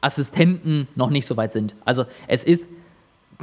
[0.00, 1.74] Assistenten noch nicht so weit sind.
[1.84, 2.66] Also es ist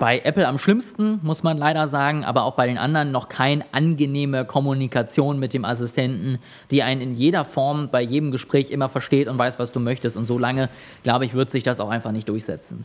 [0.02, 3.64] bei Apple am schlimmsten, muss man leider sagen, aber auch bei den anderen noch keine
[3.72, 6.40] angenehme Kommunikation mit dem Assistenten,
[6.72, 10.18] die einen in jeder Form bei jedem Gespräch immer versteht und weiß, was du möchtest.
[10.18, 10.70] Und so lange,
[11.04, 12.84] glaube ich, wird sich das auch einfach nicht durchsetzen.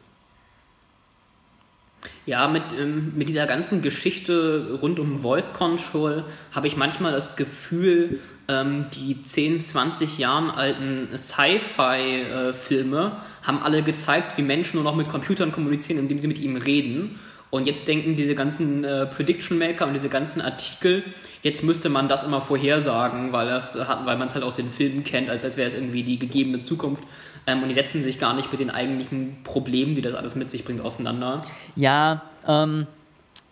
[2.27, 7.35] Ja, mit, ähm, mit dieser ganzen Geschichte rund um Voice Control habe ich manchmal das
[7.35, 14.85] Gefühl, ähm, die 10, 20 Jahren alten Sci-Fi-Filme äh, haben alle gezeigt, wie Menschen nur
[14.85, 17.19] noch mit Computern kommunizieren, indem sie mit ihm reden.
[17.51, 21.05] Und jetzt denken diese ganzen äh, Prediction Maker und diese ganzen Artikel,
[21.43, 25.31] jetzt müsste man das immer vorhersagen, weil, weil man es halt aus den Filmen kennt,
[25.31, 27.05] als, als wäre es irgendwie die gegebene Zukunft.
[27.47, 30.51] Ähm, und die setzen sich gar nicht mit den eigentlichen Problemen, die das alles mit
[30.51, 31.43] sich bringt, auseinander.
[31.77, 32.87] Ja, ähm,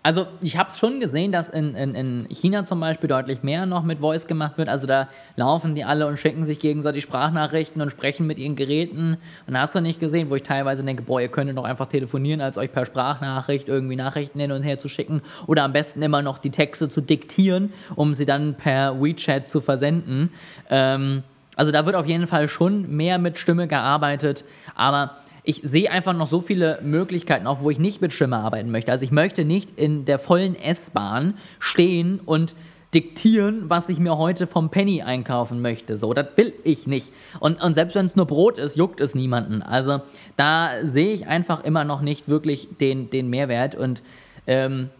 [0.05, 3.65] also ich habe es schon gesehen, dass in, in, in China zum Beispiel deutlich mehr
[3.65, 4.69] noch mit Voice gemacht wird.
[4.69, 9.17] Also da laufen die alle und schicken sich gegenseitig Sprachnachrichten und sprechen mit ihren Geräten.
[9.47, 11.87] Und da hast du nicht gesehen, wo ich teilweise denke, boah, ihr könntet doch einfach
[11.87, 15.23] telefonieren, als euch per Sprachnachricht irgendwie Nachrichten hin und her zu schicken.
[15.47, 19.63] Oder am besten immer noch die Texte zu diktieren, um sie dann per WeChat zu
[19.63, 20.35] versenden.
[20.69, 21.23] Ähm,
[21.57, 24.45] also da wird auf jeden Fall schon mehr mit Stimme gearbeitet.
[24.75, 28.71] Aber ich sehe einfach noch so viele Möglichkeiten, auch wo ich nicht mit Stimme arbeiten
[28.71, 28.91] möchte.
[28.91, 32.55] Also ich möchte nicht in der vollen S-Bahn stehen und
[32.95, 35.99] diktieren, was ich mir heute vom Penny einkaufen möchte.
[35.99, 37.13] So, das will ich nicht.
[37.41, 39.63] Und, und selbst wenn es nur Brot ist, juckt es niemanden.
[39.63, 40.01] Also
[40.37, 44.03] da sehe ich einfach immer noch nicht wirklich den, den Mehrwert und
[44.47, 44.91] ähm,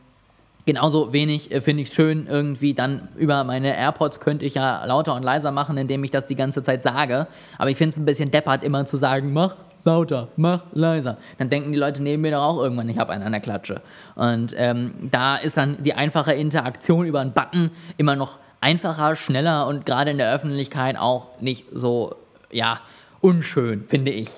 [0.67, 4.83] Genauso wenig äh, finde ich es schön, irgendwie dann über meine AirPods könnte ich ja
[4.87, 7.27] lauter und leiser machen, indem ich das die ganze Zeit sage.
[7.59, 11.19] Aber ich finde es ein bisschen deppert, immer zu sagen, mach lauter, mach leiser.
[11.39, 13.83] Dann denken die Leute neben mir doch auch irgendwann, ich habe einen an der Klatsche.
[14.15, 19.67] Und ähm, da ist dann die einfache Interaktion über einen Button immer noch einfacher, schneller
[19.67, 22.17] und gerade in der Öffentlichkeit auch nicht so,
[22.51, 22.81] ja,
[23.21, 24.31] unschön, finde ich.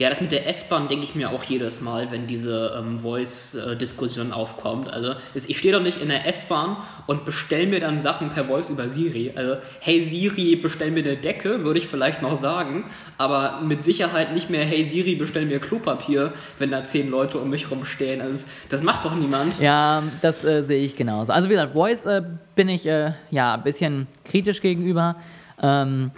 [0.00, 4.32] Ja, das mit der S-Bahn denke ich mir auch jedes Mal, wenn diese ähm, Voice-Diskussion
[4.32, 4.90] aufkommt.
[4.90, 8.70] Also ich stehe doch nicht in der S-Bahn und bestelle mir dann Sachen per Voice
[8.70, 9.32] über Siri.
[9.34, 12.86] Also, hey Siri, bestell mir eine Decke, würde ich vielleicht noch sagen,
[13.18, 17.50] aber mit Sicherheit nicht mehr, hey Siri, bestell mir Klopapier, wenn da zehn Leute um
[17.50, 18.22] mich rumstehen.
[18.22, 19.60] Also das macht doch niemand.
[19.60, 21.30] Ja, das äh, sehe ich genauso.
[21.30, 22.22] Also wie gesagt, Voice äh,
[22.54, 25.16] bin ich äh, ja ein bisschen kritisch gegenüber.
[25.62, 26.10] Ähm,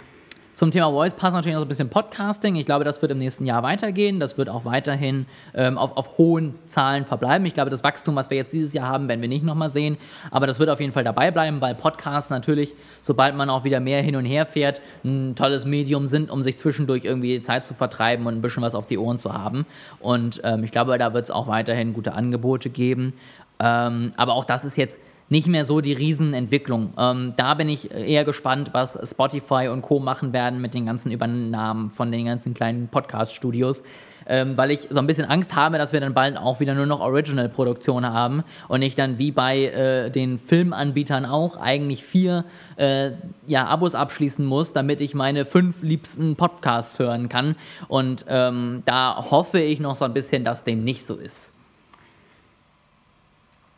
[0.63, 2.55] zum Thema Voice passt natürlich noch so ein bisschen Podcasting.
[2.55, 4.21] Ich glaube, das wird im nächsten Jahr weitergehen.
[4.21, 7.45] Das wird auch weiterhin ähm, auf, auf hohen Zahlen verbleiben.
[7.45, 9.97] Ich glaube, das Wachstum, was wir jetzt dieses Jahr haben, werden wir nicht nochmal sehen.
[10.31, 13.81] Aber das wird auf jeden Fall dabei bleiben, weil Podcasts natürlich, sobald man auch wieder
[13.81, 17.73] mehr hin und her fährt, ein tolles Medium sind, um sich zwischendurch irgendwie Zeit zu
[17.73, 19.65] vertreiben und ein bisschen was auf die Ohren zu haben.
[19.99, 23.11] Und ähm, ich glaube, da wird es auch weiterhin gute Angebote geben.
[23.59, 24.97] Ähm, aber auch das ist jetzt
[25.29, 26.93] nicht mehr so die Riesenentwicklung.
[26.97, 29.99] Ähm, da bin ich eher gespannt, was Spotify und Co.
[29.99, 33.83] machen werden mit den ganzen Übernahmen von den ganzen kleinen Podcast-Studios.
[34.25, 36.85] Ähm, weil ich so ein bisschen Angst habe, dass wir dann bald auch wieder nur
[36.85, 42.45] noch Original-Produktion haben und ich dann wie bei äh, den Filmanbietern auch eigentlich vier
[42.77, 43.11] äh,
[43.47, 47.55] ja, Abos abschließen muss, damit ich meine fünf liebsten Podcasts hören kann.
[47.87, 51.52] Und ähm, da hoffe ich noch so ein bisschen, dass dem nicht so ist.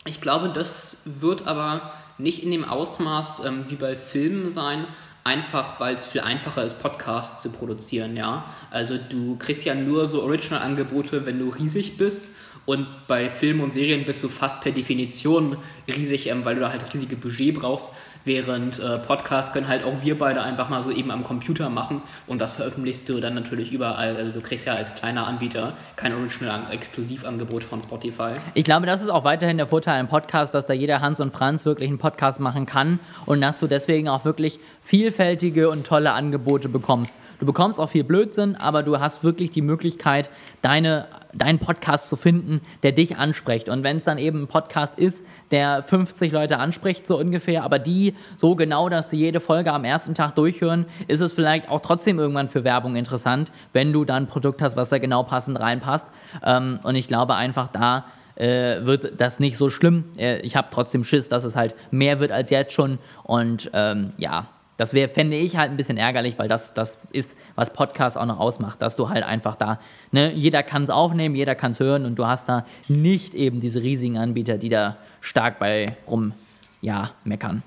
[0.07, 4.85] Ich glaube, das wird aber nicht in dem Ausmaß ähm, wie bei Filmen sein,
[5.23, 8.45] einfach weil es viel einfacher ist, Podcasts zu produzieren, ja.
[8.69, 12.35] Also du kriegst ja nur so Original-Angebote, wenn du riesig bist
[12.67, 16.69] und bei Filmen und Serien bist du fast per Definition riesig, ähm, weil du da
[16.69, 17.91] halt riesige Budget brauchst.
[18.25, 22.01] Während äh, Podcasts können halt auch wir beide einfach mal so eben am Computer machen
[22.25, 24.17] und das veröffentlichst du dann natürlich überall.
[24.17, 28.33] Also du kriegst ja als kleiner Anbieter kein Original-Exklusivangebot von Spotify.
[28.55, 31.31] Ich glaube, das ist auch weiterhin der Vorteil im Podcast, dass da jeder Hans und
[31.31, 36.13] Franz wirklich einen Podcast machen kann und dass du deswegen auch wirklich vielfältige und tolle
[36.13, 37.13] Angebote bekommst.
[37.39, 40.29] Du bekommst auch viel Blödsinn, aber du hast wirklich die Möglichkeit,
[40.61, 43.69] deine, deinen Podcast zu finden, der dich anspricht.
[43.69, 47.79] Und wenn es dann eben ein Podcast ist, der 50 Leute anspricht, so ungefähr, aber
[47.79, 51.81] die so genau, dass die jede Folge am ersten Tag durchhören, ist es vielleicht auch
[51.81, 55.59] trotzdem irgendwann für Werbung interessant, wenn du dann ein Produkt hast, was da genau passend
[55.59, 56.07] reinpasst.
[56.43, 60.05] Ähm, und ich glaube einfach da, äh, wird das nicht so schlimm.
[60.17, 62.99] Äh, ich habe trotzdem Schiss, dass es halt mehr wird als jetzt schon.
[63.23, 67.29] Und ähm, ja, das wäre, fände ich halt ein bisschen ärgerlich, weil das, das ist,
[67.55, 69.79] was Podcast auch noch ausmacht, dass du halt einfach da,
[70.11, 73.61] ne, jeder kann es aufnehmen, jeder kann es hören und du hast da nicht eben
[73.61, 76.33] diese riesigen Anbieter, die da stark bei rum,
[76.81, 77.63] ja, meckern.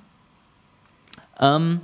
[1.41, 1.81] Ähm,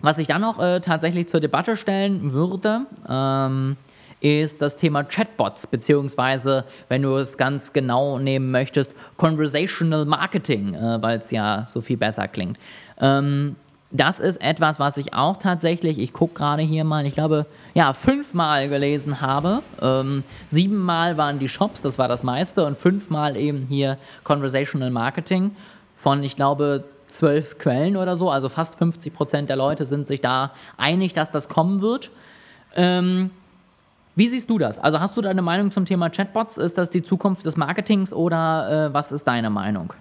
[0.00, 3.76] was ich dann noch äh, tatsächlich zur Debatte stellen würde, ähm,
[4.20, 11.02] ist das Thema Chatbots, beziehungsweise, wenn du es ganz genau nehmen möchtest, Conversational Marketing, äh,
[11.02, 12.58] weil es ja so viel besser klingt.
[13.00, 13.56] Ähm,
[13.94, 17.92] das ist etwas, was ich auch tatsächlich, ich gucke gerade hier mal, ich glaube, ja,
[17.92, 19.62] fünfmal gelesen habe.
[19.80, 25.54] Ähm, siebenmal waren die Shops, das war das meiste, und fünfmal eben hier Conversational Marketing
[26.02, 28.30] von, ich glaube, zwölf Quellen oder so.
[28.30, 32.10] Also fast 50 Prozent der Leute sind sich da einig, dass das kommen wird.
[32.74, 33.30] Ähm,
[34.16, 34.76] wie siehst du das?
[34.76, 36.56] Also hast du deine Meinung zum Thema Chatbots?
[36.56, 39.92] Ist das die Zukunft des Marketings oder äh, was ist deine Meinung?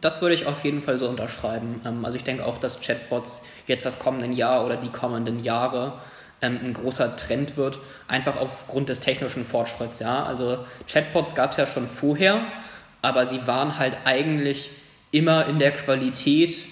[0.00, 1.80] Das würde ich auf jeden Fall so unterschreiben.
[1.84, 6.00] Ähm, also ich denke auch, dass Chatbots jetzt das kommende Jahr oder die kommenden Jahre
[6.40, 9.98] ähm, ein großer Trend wird, einfach aufgrund des technischen Fortschritts.
[9.98, 10.24] Ja?
[10.24, 12.42] Also Chatbots gab es ja schon vorher,
[13.02, 14.70] aber sie waren halt eigentlich
[15.10, 16.64] immer in der Qualität,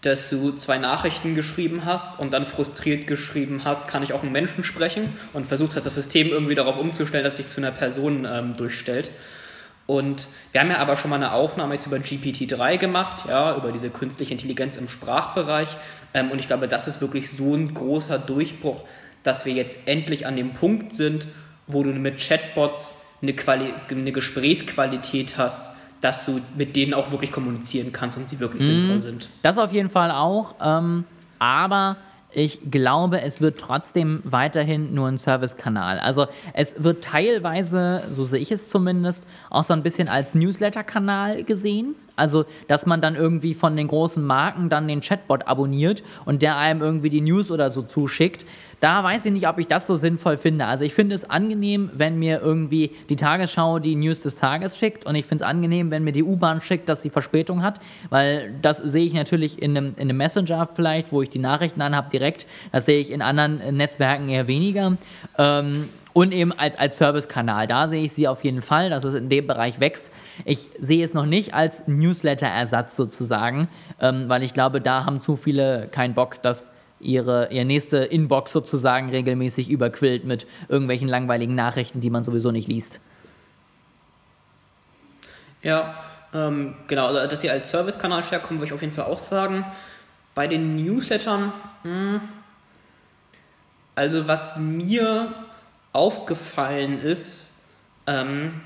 [0.00, 4.32] dass du zwei Nachrichten geschrieben hast und dann frustriert geschrieben hast, kann ich auch einen
[4.32, 8.26] Menschen sprechen und versucht hast, das System irgendwie darauf umzustellen, dass sich zu einer Person
[8.28, 9.12] ähm, durchstellt.
[9.92, 13.72] Und wir haben ja aber schon mal eine Aufnahme jetzt über GPT-3 gemacht, ja, über
[13.72, 15.68] diese künstliche Intelligenz im Sprachbereich.
[16.14, 18.84] Ähm, und ich glaube, das ist wirklich so ein großer Durchbruch,
[19.22, 21.26] dass wir jetzt endlich an dem Punkt sind,
[21.66, 25.68] wo du mit Chatbots eine, Quali eine Gesprächsqualität hast,
[26.00, 28.66] dass du mit denen auch wirklich kommunizieren kannst und sie wirklich mhm.
[28.68, 29.28] sinnvoll sind.
[29.42, 30.54] Das auf jeden Fall auch.
[30.62, 31.04] Ähm,
[31.38, 31.98] aber
[32.34, 35.98] ich glaube, es wird trotzdem weiterhin nur ein Servicekanal.
[35.98, 41.44] Also es wird teilweise, so sehe ich es zumindest, auch so ein bisschen als Newsletter-Kanal
[41.44, 41.94] gesehen.
[42.16, 46.56] Also, dass man dann irgendwie von den großen Marken dann den Chatbot abonniert und der
[46.56, 48.44] einem irgendwie die News oder so zuschickt.
[48.80, 50.66] Da weiß ich nicht, ob ich das so sinnvoll finde.
[50.66, 55.06] Also ich finde es angenehm, wenn mir irgendwie die Tagesschau die News des Tages schickt
[55.06, 57.78] und ich finde es angenehm, wenn mir die U-Bahn schickt, dass sie Verspätung hat,
[58.10, 61.80] weil das sehe ich natürlich in einem, in einem Messenger vielleicht, wo ich die Nachrichten
[61.80, 62.44] anhabe direkt.
[62.72, 64.96] Das sehe ich in anderen Netzwerken eher weniger.
[65.38, 67.66] Ähm, und eben als, als Servicekanal.
[67.66, 70.10] Da sehe ich sie auf jeden Fall, dass es in dem Bereich wächst.
[70.44, 73.68] Ich sehe es noch nicht als Newsletter-Ersatz sozusagen,
[74.00, 78.52] ähm, weil ich glaube, da haben zu viele keinen Bock, dass ihre, ihre nächste Inbox
[78.52, 83.00] sozusagen regelmäßig überquillt mit irgendwelchen langweiligen Nachrichten, die man sowieso nicht liest.
[85.62, 85.94] Ja,
[86.34, 89.64] ähm, genau, also, dass sie als Servicekanal stärkt, würde ich auf jeden Fall auch sagen.
[90.34, 91.52] Bei den Newslettern,
[91.84, 92.20] mh, hm,
[93.94, 95.34] also was mir
[95.92, 97.60] aufgefallen ist,
[98.06, 98.62] ähm,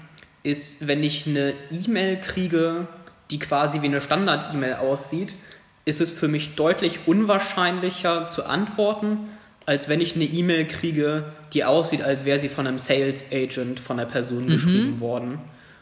[0.46, 2.86] ist, wenn ich eine E-Mail kriege,
[3.30, 5.34] die quasi wie eine Standard-E-Mail aussieht,
[5.84, 9.28] ist es für mich deutlich unwahrscheinlicher zu antworten,
[9.66, 13.80] als wenn ich eine E-Mail kriege, die aussieht, als wäre sie von einem Sales Agent
[13.80, 14.48] von einer Person mhm.
[14.48, 15.38] geschrieben worden.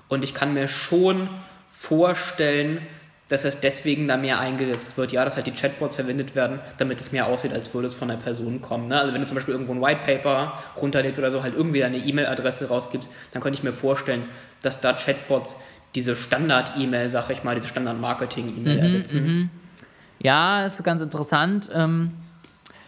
[0.08, 1.28] Und ich kann mir schon
[1.70, 2.78] vorstellen,
[3.28, 5.12] dass es deswegen da mehr eingesetzt wird.
[5.12, 8.10] Ja, dass halt die Chatbots verwendet werden, damit es mehr aussieht, als würde es von
[8.10, 8.88] einer Person kommen.
[8.88, 9.00] Ne?
[9.00, 11.96] Also wenn du zum Beispiel irgendwo ein White Paper runterlädst oder so, halt irgendwie deine
[11.96, 14.24] E-Mail-Adresse rausgibst, dann könnte ich mir vorstellen,
[14.62, 15.56] dass da Chatbots
[15.94, 19.24] diese Standard-E-Mail, sag ich mal, diese Standard-Marketing-E-Mail mhm, ersetzen.
[19.24, 19.50] Mhm.
[20.20, 21.70] Ja, ist ganz interessant.
[21.72, 22.12] Ähm,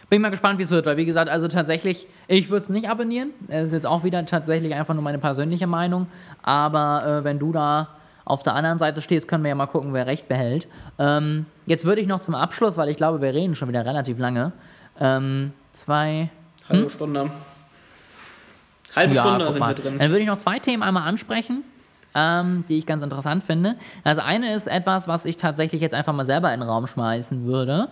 [0.09, 2.89] bin mal gespannt, wie es wird, weil wie gesagt, also tatsächlich, ich würde es nicht
[2.89, 3.31] abonnieren.
[3.47, 6.07] Es ist jetzt auch wieder tatsächlich einfach nur meine persönliche Meinung.
[6.43, 7.96] Aber äh, wenn du da
[8.27, 10.67] auf der anderen Seite stehst, können wir ja mal gucken, wer recht behält.
[10.99, 14.19] Ähm, jetzt würde ich noch zum Abschluss, weil ich glaube, wir reden schon wieder relativ
[14.19, 14.51] lange.
[14.99, 16.29] Ähm, zwei.
[16.67, 16.89] Halbe hm?
[16.89, 17.31] Stunde.
[18.95, 19.69] Halbe ja, Stunde sind mal.
[19.69, 19.97] wir drin.
[19.97, 21.63] Dann würde ich noch zwei Themen einmal ansprechen.
[22.15, 23.75] Ähm, die ich ganz interessant finde.
[24.03, 27.45] Das eine ist etwas, was ich tatsächlich jetzt einfach mal selber in den Raum schmeißen
[27.45, 27.89] würde.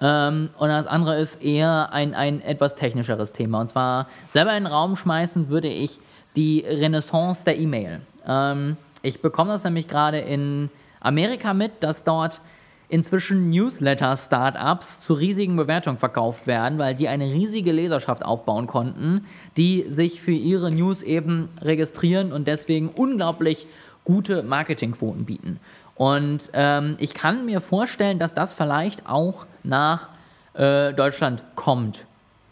[0.00, 3.60] Ähm, und das andere ist eher ein, ein etwas technischeres Thema.
[3.60, 6.00] Und zwar selber in den Raum schmeißen würde ich
[6.36, 8.00] die Renaissance der E-Mail.
[8.26, 12.40] Ähm, ich bekomme das nämlich gerade in Amerika mit, dass dort
[12.88, 19.86] inzwischen Newsletter-Startups zu riesigen Bewertungen verkauft werden, weil die eine riesige Leserschaft aufbauen konnten, die
[19.88, 23.66] sich für ihre News eben registrieren und deswegen unglaublich
[24.04, 25.58] gute Marketingquoten bieten.
[25.96, 30.08] Und ähm, ich kann mir vorstellen, dass das vielleicht auch nach
[30.54, 32.04] äh, Deutschland kommt.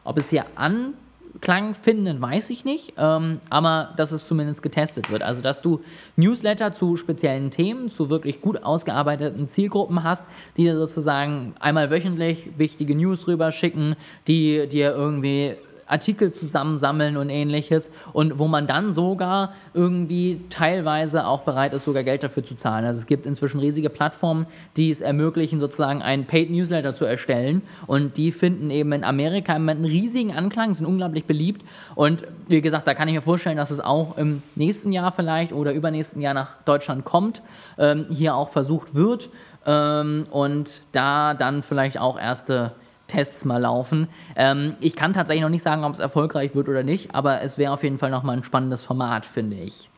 [0.02, 0.94] Ob es hier an
[1.40, 5.22] Klang finden, weiß ich nicht, ähm, aber dass es zumindest getestet wird.
[5.22, 5.80] Also, dass du
[6.16, 10.24] Newsletter zu speziellen Themen, zu wirklich gut ausgearbeiteten Zielgruppen hast,
[10.56, 13.96] die dir sozusagen einmal wöchentlich wichtige News rüberschicken,
[14.28, 15.56] die dir irgendwie
[15.86, 22.02] Artikel zusammensammeln und ähnliches und wo man dann sogar irgendwie teilweise auch bereit ist, sogar
[22.02, 22.84] Geld dafür zu zahlen.
[22.84, 27.62] Also es gibt inzwischen riesige Plattformen, die es ermöglichen, sozusagen einen Paid Newsletter zu erstellen
[27.86, 31.62] und die finden eben in Amerika immer einen riesigen Anklang, sind unglaublich beliebt
[31.94, 35.52] und wie gesagt, da kann ich mir vorstellen, dass es auch im nächsten Jahr vielleicht
[35.52, 37.42] oder übernächsten Jahr nach Deutschland kommt,
[37.78, 39.28] ähm, hier auch versucht wird
[39.66, 42.72] ähm, und da dann vielleicht auch erste
[43.06, 44.08] Tests mal laufen.
[44.36, 47.58] Ähm, ich kann tatsächlich noch nicht sagen, ob es erfolgreich wird oder nicht, aber es
[47.58, 49.90] wäre auf jeden Fall nochmal ein spannendes Format, finde ich.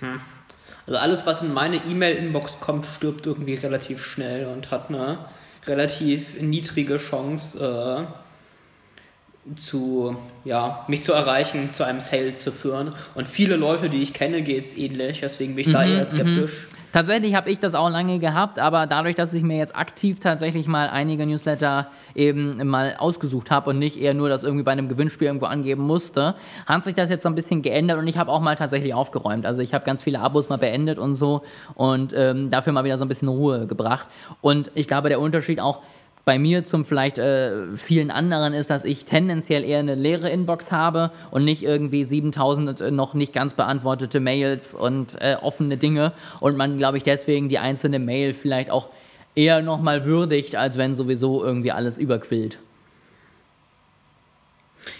[0.00, 0.20] Hm.
[0.86, 5.18] Also alles, was in meine E-Mail-Inbox kommt, stirbt irgendwie relativ schnell und hat eine
[5.66, 12.94] relativ niedrige Chance, äh, zu, ja, mich zu erreichen, zu einem Sale zu führen.
[13.14, 16.04] Und viele Leute, die ich kenne, geht es ähnlich, deswegen bin ich mhm, da eher
[16.04, 16.68] skeptisch.
[16.70, 16.79] Mhm.
[16.92, 20.66] Tatsächlich habe ich das auch lange gehabt, aber dadurch, dass ich mir jetzt aktiv tatsächlich
[20.66, 24.88] mal einige Newsletter eben mal ausgesucht habe und nicht eher nur das irgendwie bei einem
[24.88, 26.34] Gewinnspiel irgendwo angeben musste,
[26.66, 29.46] hat sich das jetzt so ein bisschen geändert und ich habe auch mal tatsächlich aufgeräumt.
[29.46, 31.42] Also ich habe ganz viele Abos mal beendet und so
[31.74, 34.06] und ähm, dafür mal wieder so ein bisschen Ruhe gebracht.
[34.40, 35.82] Und ich glaube, der Unterschied auch
[36.24, 40.70] bei mir zum vielleicht äh, vielen anderen ist, dass ich tendenziell eher eine leere Inbox
[40.70, 46.12] habe und nicht irgendwie 7000 äh, noch nicht ganz beantwortete Mails und äh, offene Dinge
[46.40, 48.88] und man, glaube ich, deswegen die einzelne Mail vielleicht auch
[49.34, 52.58] eher nochmal würdigt, als wenn sowieso irgendwie alles überquillt.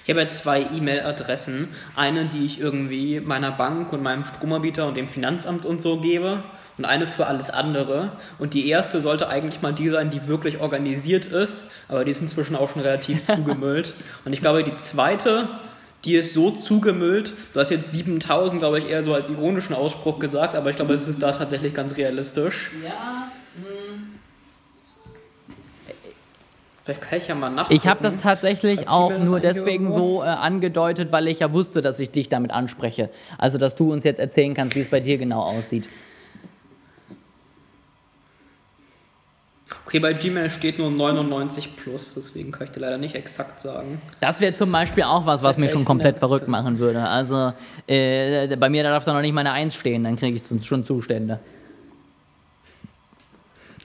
[0.04, 1.68] Ich habe ja zwei E-Mail-Adressen.
[1.96, 6.42] Eine, die ich irgendwie meiner Bank und meinem Stromanbieter und dem Finanzamt und so gebe
[6.80, 8.12] und eine für alles andere.
[8.38, 12.22] Und die erste sollte eigentlich mal die sein, die wirklich organisiert ist, aber die ist
[12.22, 13.92] inzwischen auch schon relativ zugemüllt.
[14.24, 15.46] Und ich glaube, die zweite,
[16.06, 20.18] die ist so zugemüllt, du hast jetzt 7000, glaube ich, eher so als ironischen Ausspruch
[20.18, 22.70] gesagt, aber ich glaube, das ist da tatsächlich ganz realistisch.
[22.82, 23.28] Ja.
[23.56, 24.06] Hm.
[26.86, 27.76] Vielleicht kann ich ja mal nachgucken.
[27.76, 32.00] Ich habe das tatsächlich auch nur deswegen so äh, angedeutet, weil ich ja wusste, dass
[32.00, 33.10] ich dich damit anspreche.
[33.36, 35.90] Also, dass du uns jetzt erzählen kannst, wie es bei dir genau aussieht.
[39.90, 43.98] Okay, bei Gmail steht nur 99 plus, deswegen kann ich dir leider nicht exakt sagen.
[44.20, 47.02] Das wäre zum Beispiel auch was, was mich schon komplett verrückt machen würde.
[47.02, 47.52] Also
[47.88, 51.40] äh, bei mir darf da noch nicht meine 1 stehen, dann kriege ich schon Zustände.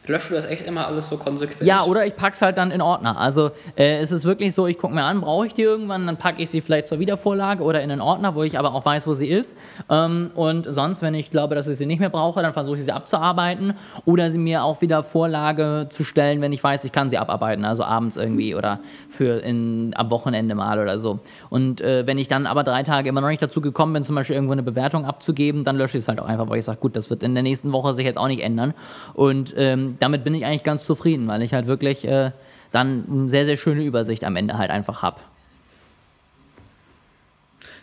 [0.07, 1.61] Löscht du das echt immer alles so konsequent?
[1.61, 3.17] Ja, oder ich pack's halt dann in Ordner.
[3.17, 6.17] Also äh, es ist wirklich so, ich gucke mir an, brauche ich die irgendwann, dann
[6.17, 9.07] packe ich sie vielleicht zur Wiedervorlage oder in einen Ordner, wo ich aber auch weiß,
[9.07, 9.55] wo sie ist.
[9.89, 12.85] Ähm, und sonst, wenn ich glaube, dass ich sie nicht mehr brauche, dann versuche ich
[12.85, 13.73] sie abzuarbeiten
[14.05, 17.65] oder sie mir auch wieder Vorlage zu stellen, wenn ich weiß, ich kann sie abarbeiten,
[17.65, 18.79] also abends irgendwie oder
[19.09, 21.19] für in, am Wochenende mal oder so.
[21.49, 24.15] Und äh, wenn ich dann aber drei Tage immer noch nicht dazu gekommen bin, zum
[24.15, 26.79] Beispiel irgendwo eine Bewertung abzugeben, dann lösche ich es halt auch einfach, weil ich sage,
[26.79, 28.73] gut, das wird in der nächsten Woche sich jetzt auch nicht ändern.
[29.13, 32.31] Und ähm, damit bin ich eigentlich ganz zufrieden, weil ich halt wirklich äh,
[32.71, 35.19] dann eine sehr, sehr schöne Übersicht am Ende halt einfach habe.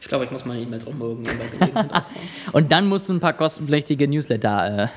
[0.01, 1.25] Ich glaube, ich muss meine E-Mails umwirken.
[2.53, 4.89] Und dann musst du ein paar kostenpflichtige Newsletter äh,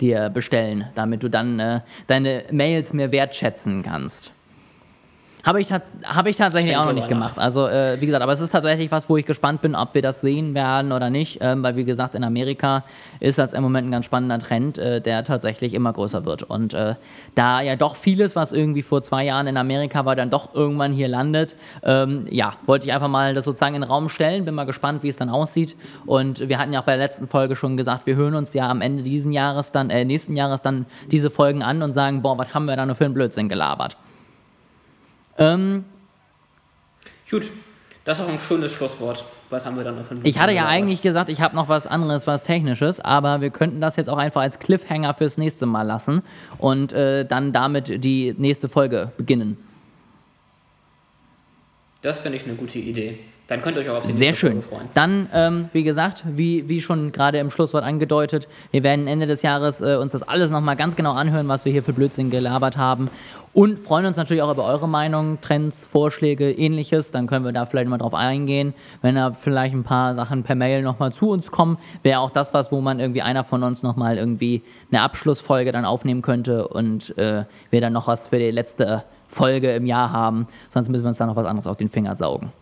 [0.00, 4.30] dir bestellen, damit du dann äh, deine Mails mehr wertschätzen kannst.
[5.44, 7.38] Habe ich, hab ich tatsächlich ich auch noch nicht gemacht.
[7.38, 10.02] Also, äh, wie gesagt, aber es ist tatsächlich was, wo ich gespannt bin, ob wir
[10.02, 11.38] das sehen werden oder nicht.
[11.40, 12.84] Ähm, weil, wie gesagt, in Amerika
[13.20, 16.42] ist das im Moment ein ganz spannender Trend, äh, der tatsächlich immer größer wird.
[16.42, 16.96] Und äh,
[17.34, 20.92] da ja doch vieles, was irgendwie vor zwei Jahren in Amerika war, dann doch irgendwann
[20.92, 24.44] hier landet, ähm, ja, wollte ich einfach mal das sozusagen in den Raum stellen.
[24.44, 25.76] Bin mal gespannt, wie es dann aussieht.
[26.04, 28.68] Und wir hatten ja auch bei der letzten Folge schon gesagt, wir hören uns ja
[28.68, 32.36] am Ende diesen Jahres dann, äh, nächsten Jahres dann diese Folgen an und sagen, boah,
[32.36, 33.96] was haben wir da nur für einen Blödsinn gelabert.
[35.38, 35.84] Ähm,
[37.30, 37.50] Gut,
[38.04, 39.24] das ist auch ein schönes Schlusswort.
[39.50, 42.26] Was haben wir dann noch Ich hatte ja eigentlich gesagt, ich habe noch was anderes,
[42.26, 46.22] was Technisches, aber wir könnten das jetzt auch einfach als Cliffhanger fürs nächste Mal lassen
[46.58, 49.56] und äh, dann damit die nächste Folge beginnen.
[52.02, 53.18] Das finde ich eine gute Idee.
[53.48, 54.62] Dann könnt ihr euch auch auf die Sehr schön.
[54.62, 54.88] freuen.
[54.92, 59.40] Dann, ähm, wie gesagt, wie, wie schon gerade im Schlusswort angedeutet, wir werden Ende des
[59.40, 62.76] Jahres äh, uns das alles nochmal ganz genau anhören, was wir hier für Blödsinn gelabert
[62.76, 63.08] haben.
[63.54, 67.10] Und freuen uns natürlich auch über eure Meinung, Trends, Vorschläge, ähnliches.
[67.10, 68.74] Dann können wir da vielleicht mal drauf eingehen.
[69.00, 72.52] Wenn da vielleicht ein paar Sachen per Mail nochmal zu uns kommen, wäre auch das
[72.52, 77.16] was, wo man irgendwie einer von uns nochmal irgendwie eine Abschlussfolge dann aufnehmen könnte und
[77.16, 80.48] äh, wir dann noch was für die letzte Folge im Jahr haben.
[80.74, 82.52] Sonst müssen wir uns da noch was anderes auf den Finger saugen.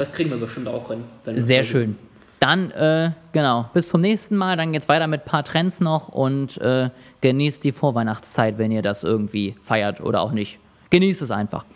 [0.00, 1.04] Das kriegen wir bestimmt auch hin.
[1.26, 1.98] Sehr schön.
[2.38, 4.56] Dann, äh, genau, bis zum nächsten Mal.
[4.56, 6.88] Dann geht es weiter mit ein paar Trends noch und äh,
[7.20, 10.58] genießt die Vorweihnachtszeit, wenn ihr das irgendwie feiert oder auch nicht.
[10.88, 11.66] Genießt es einfach.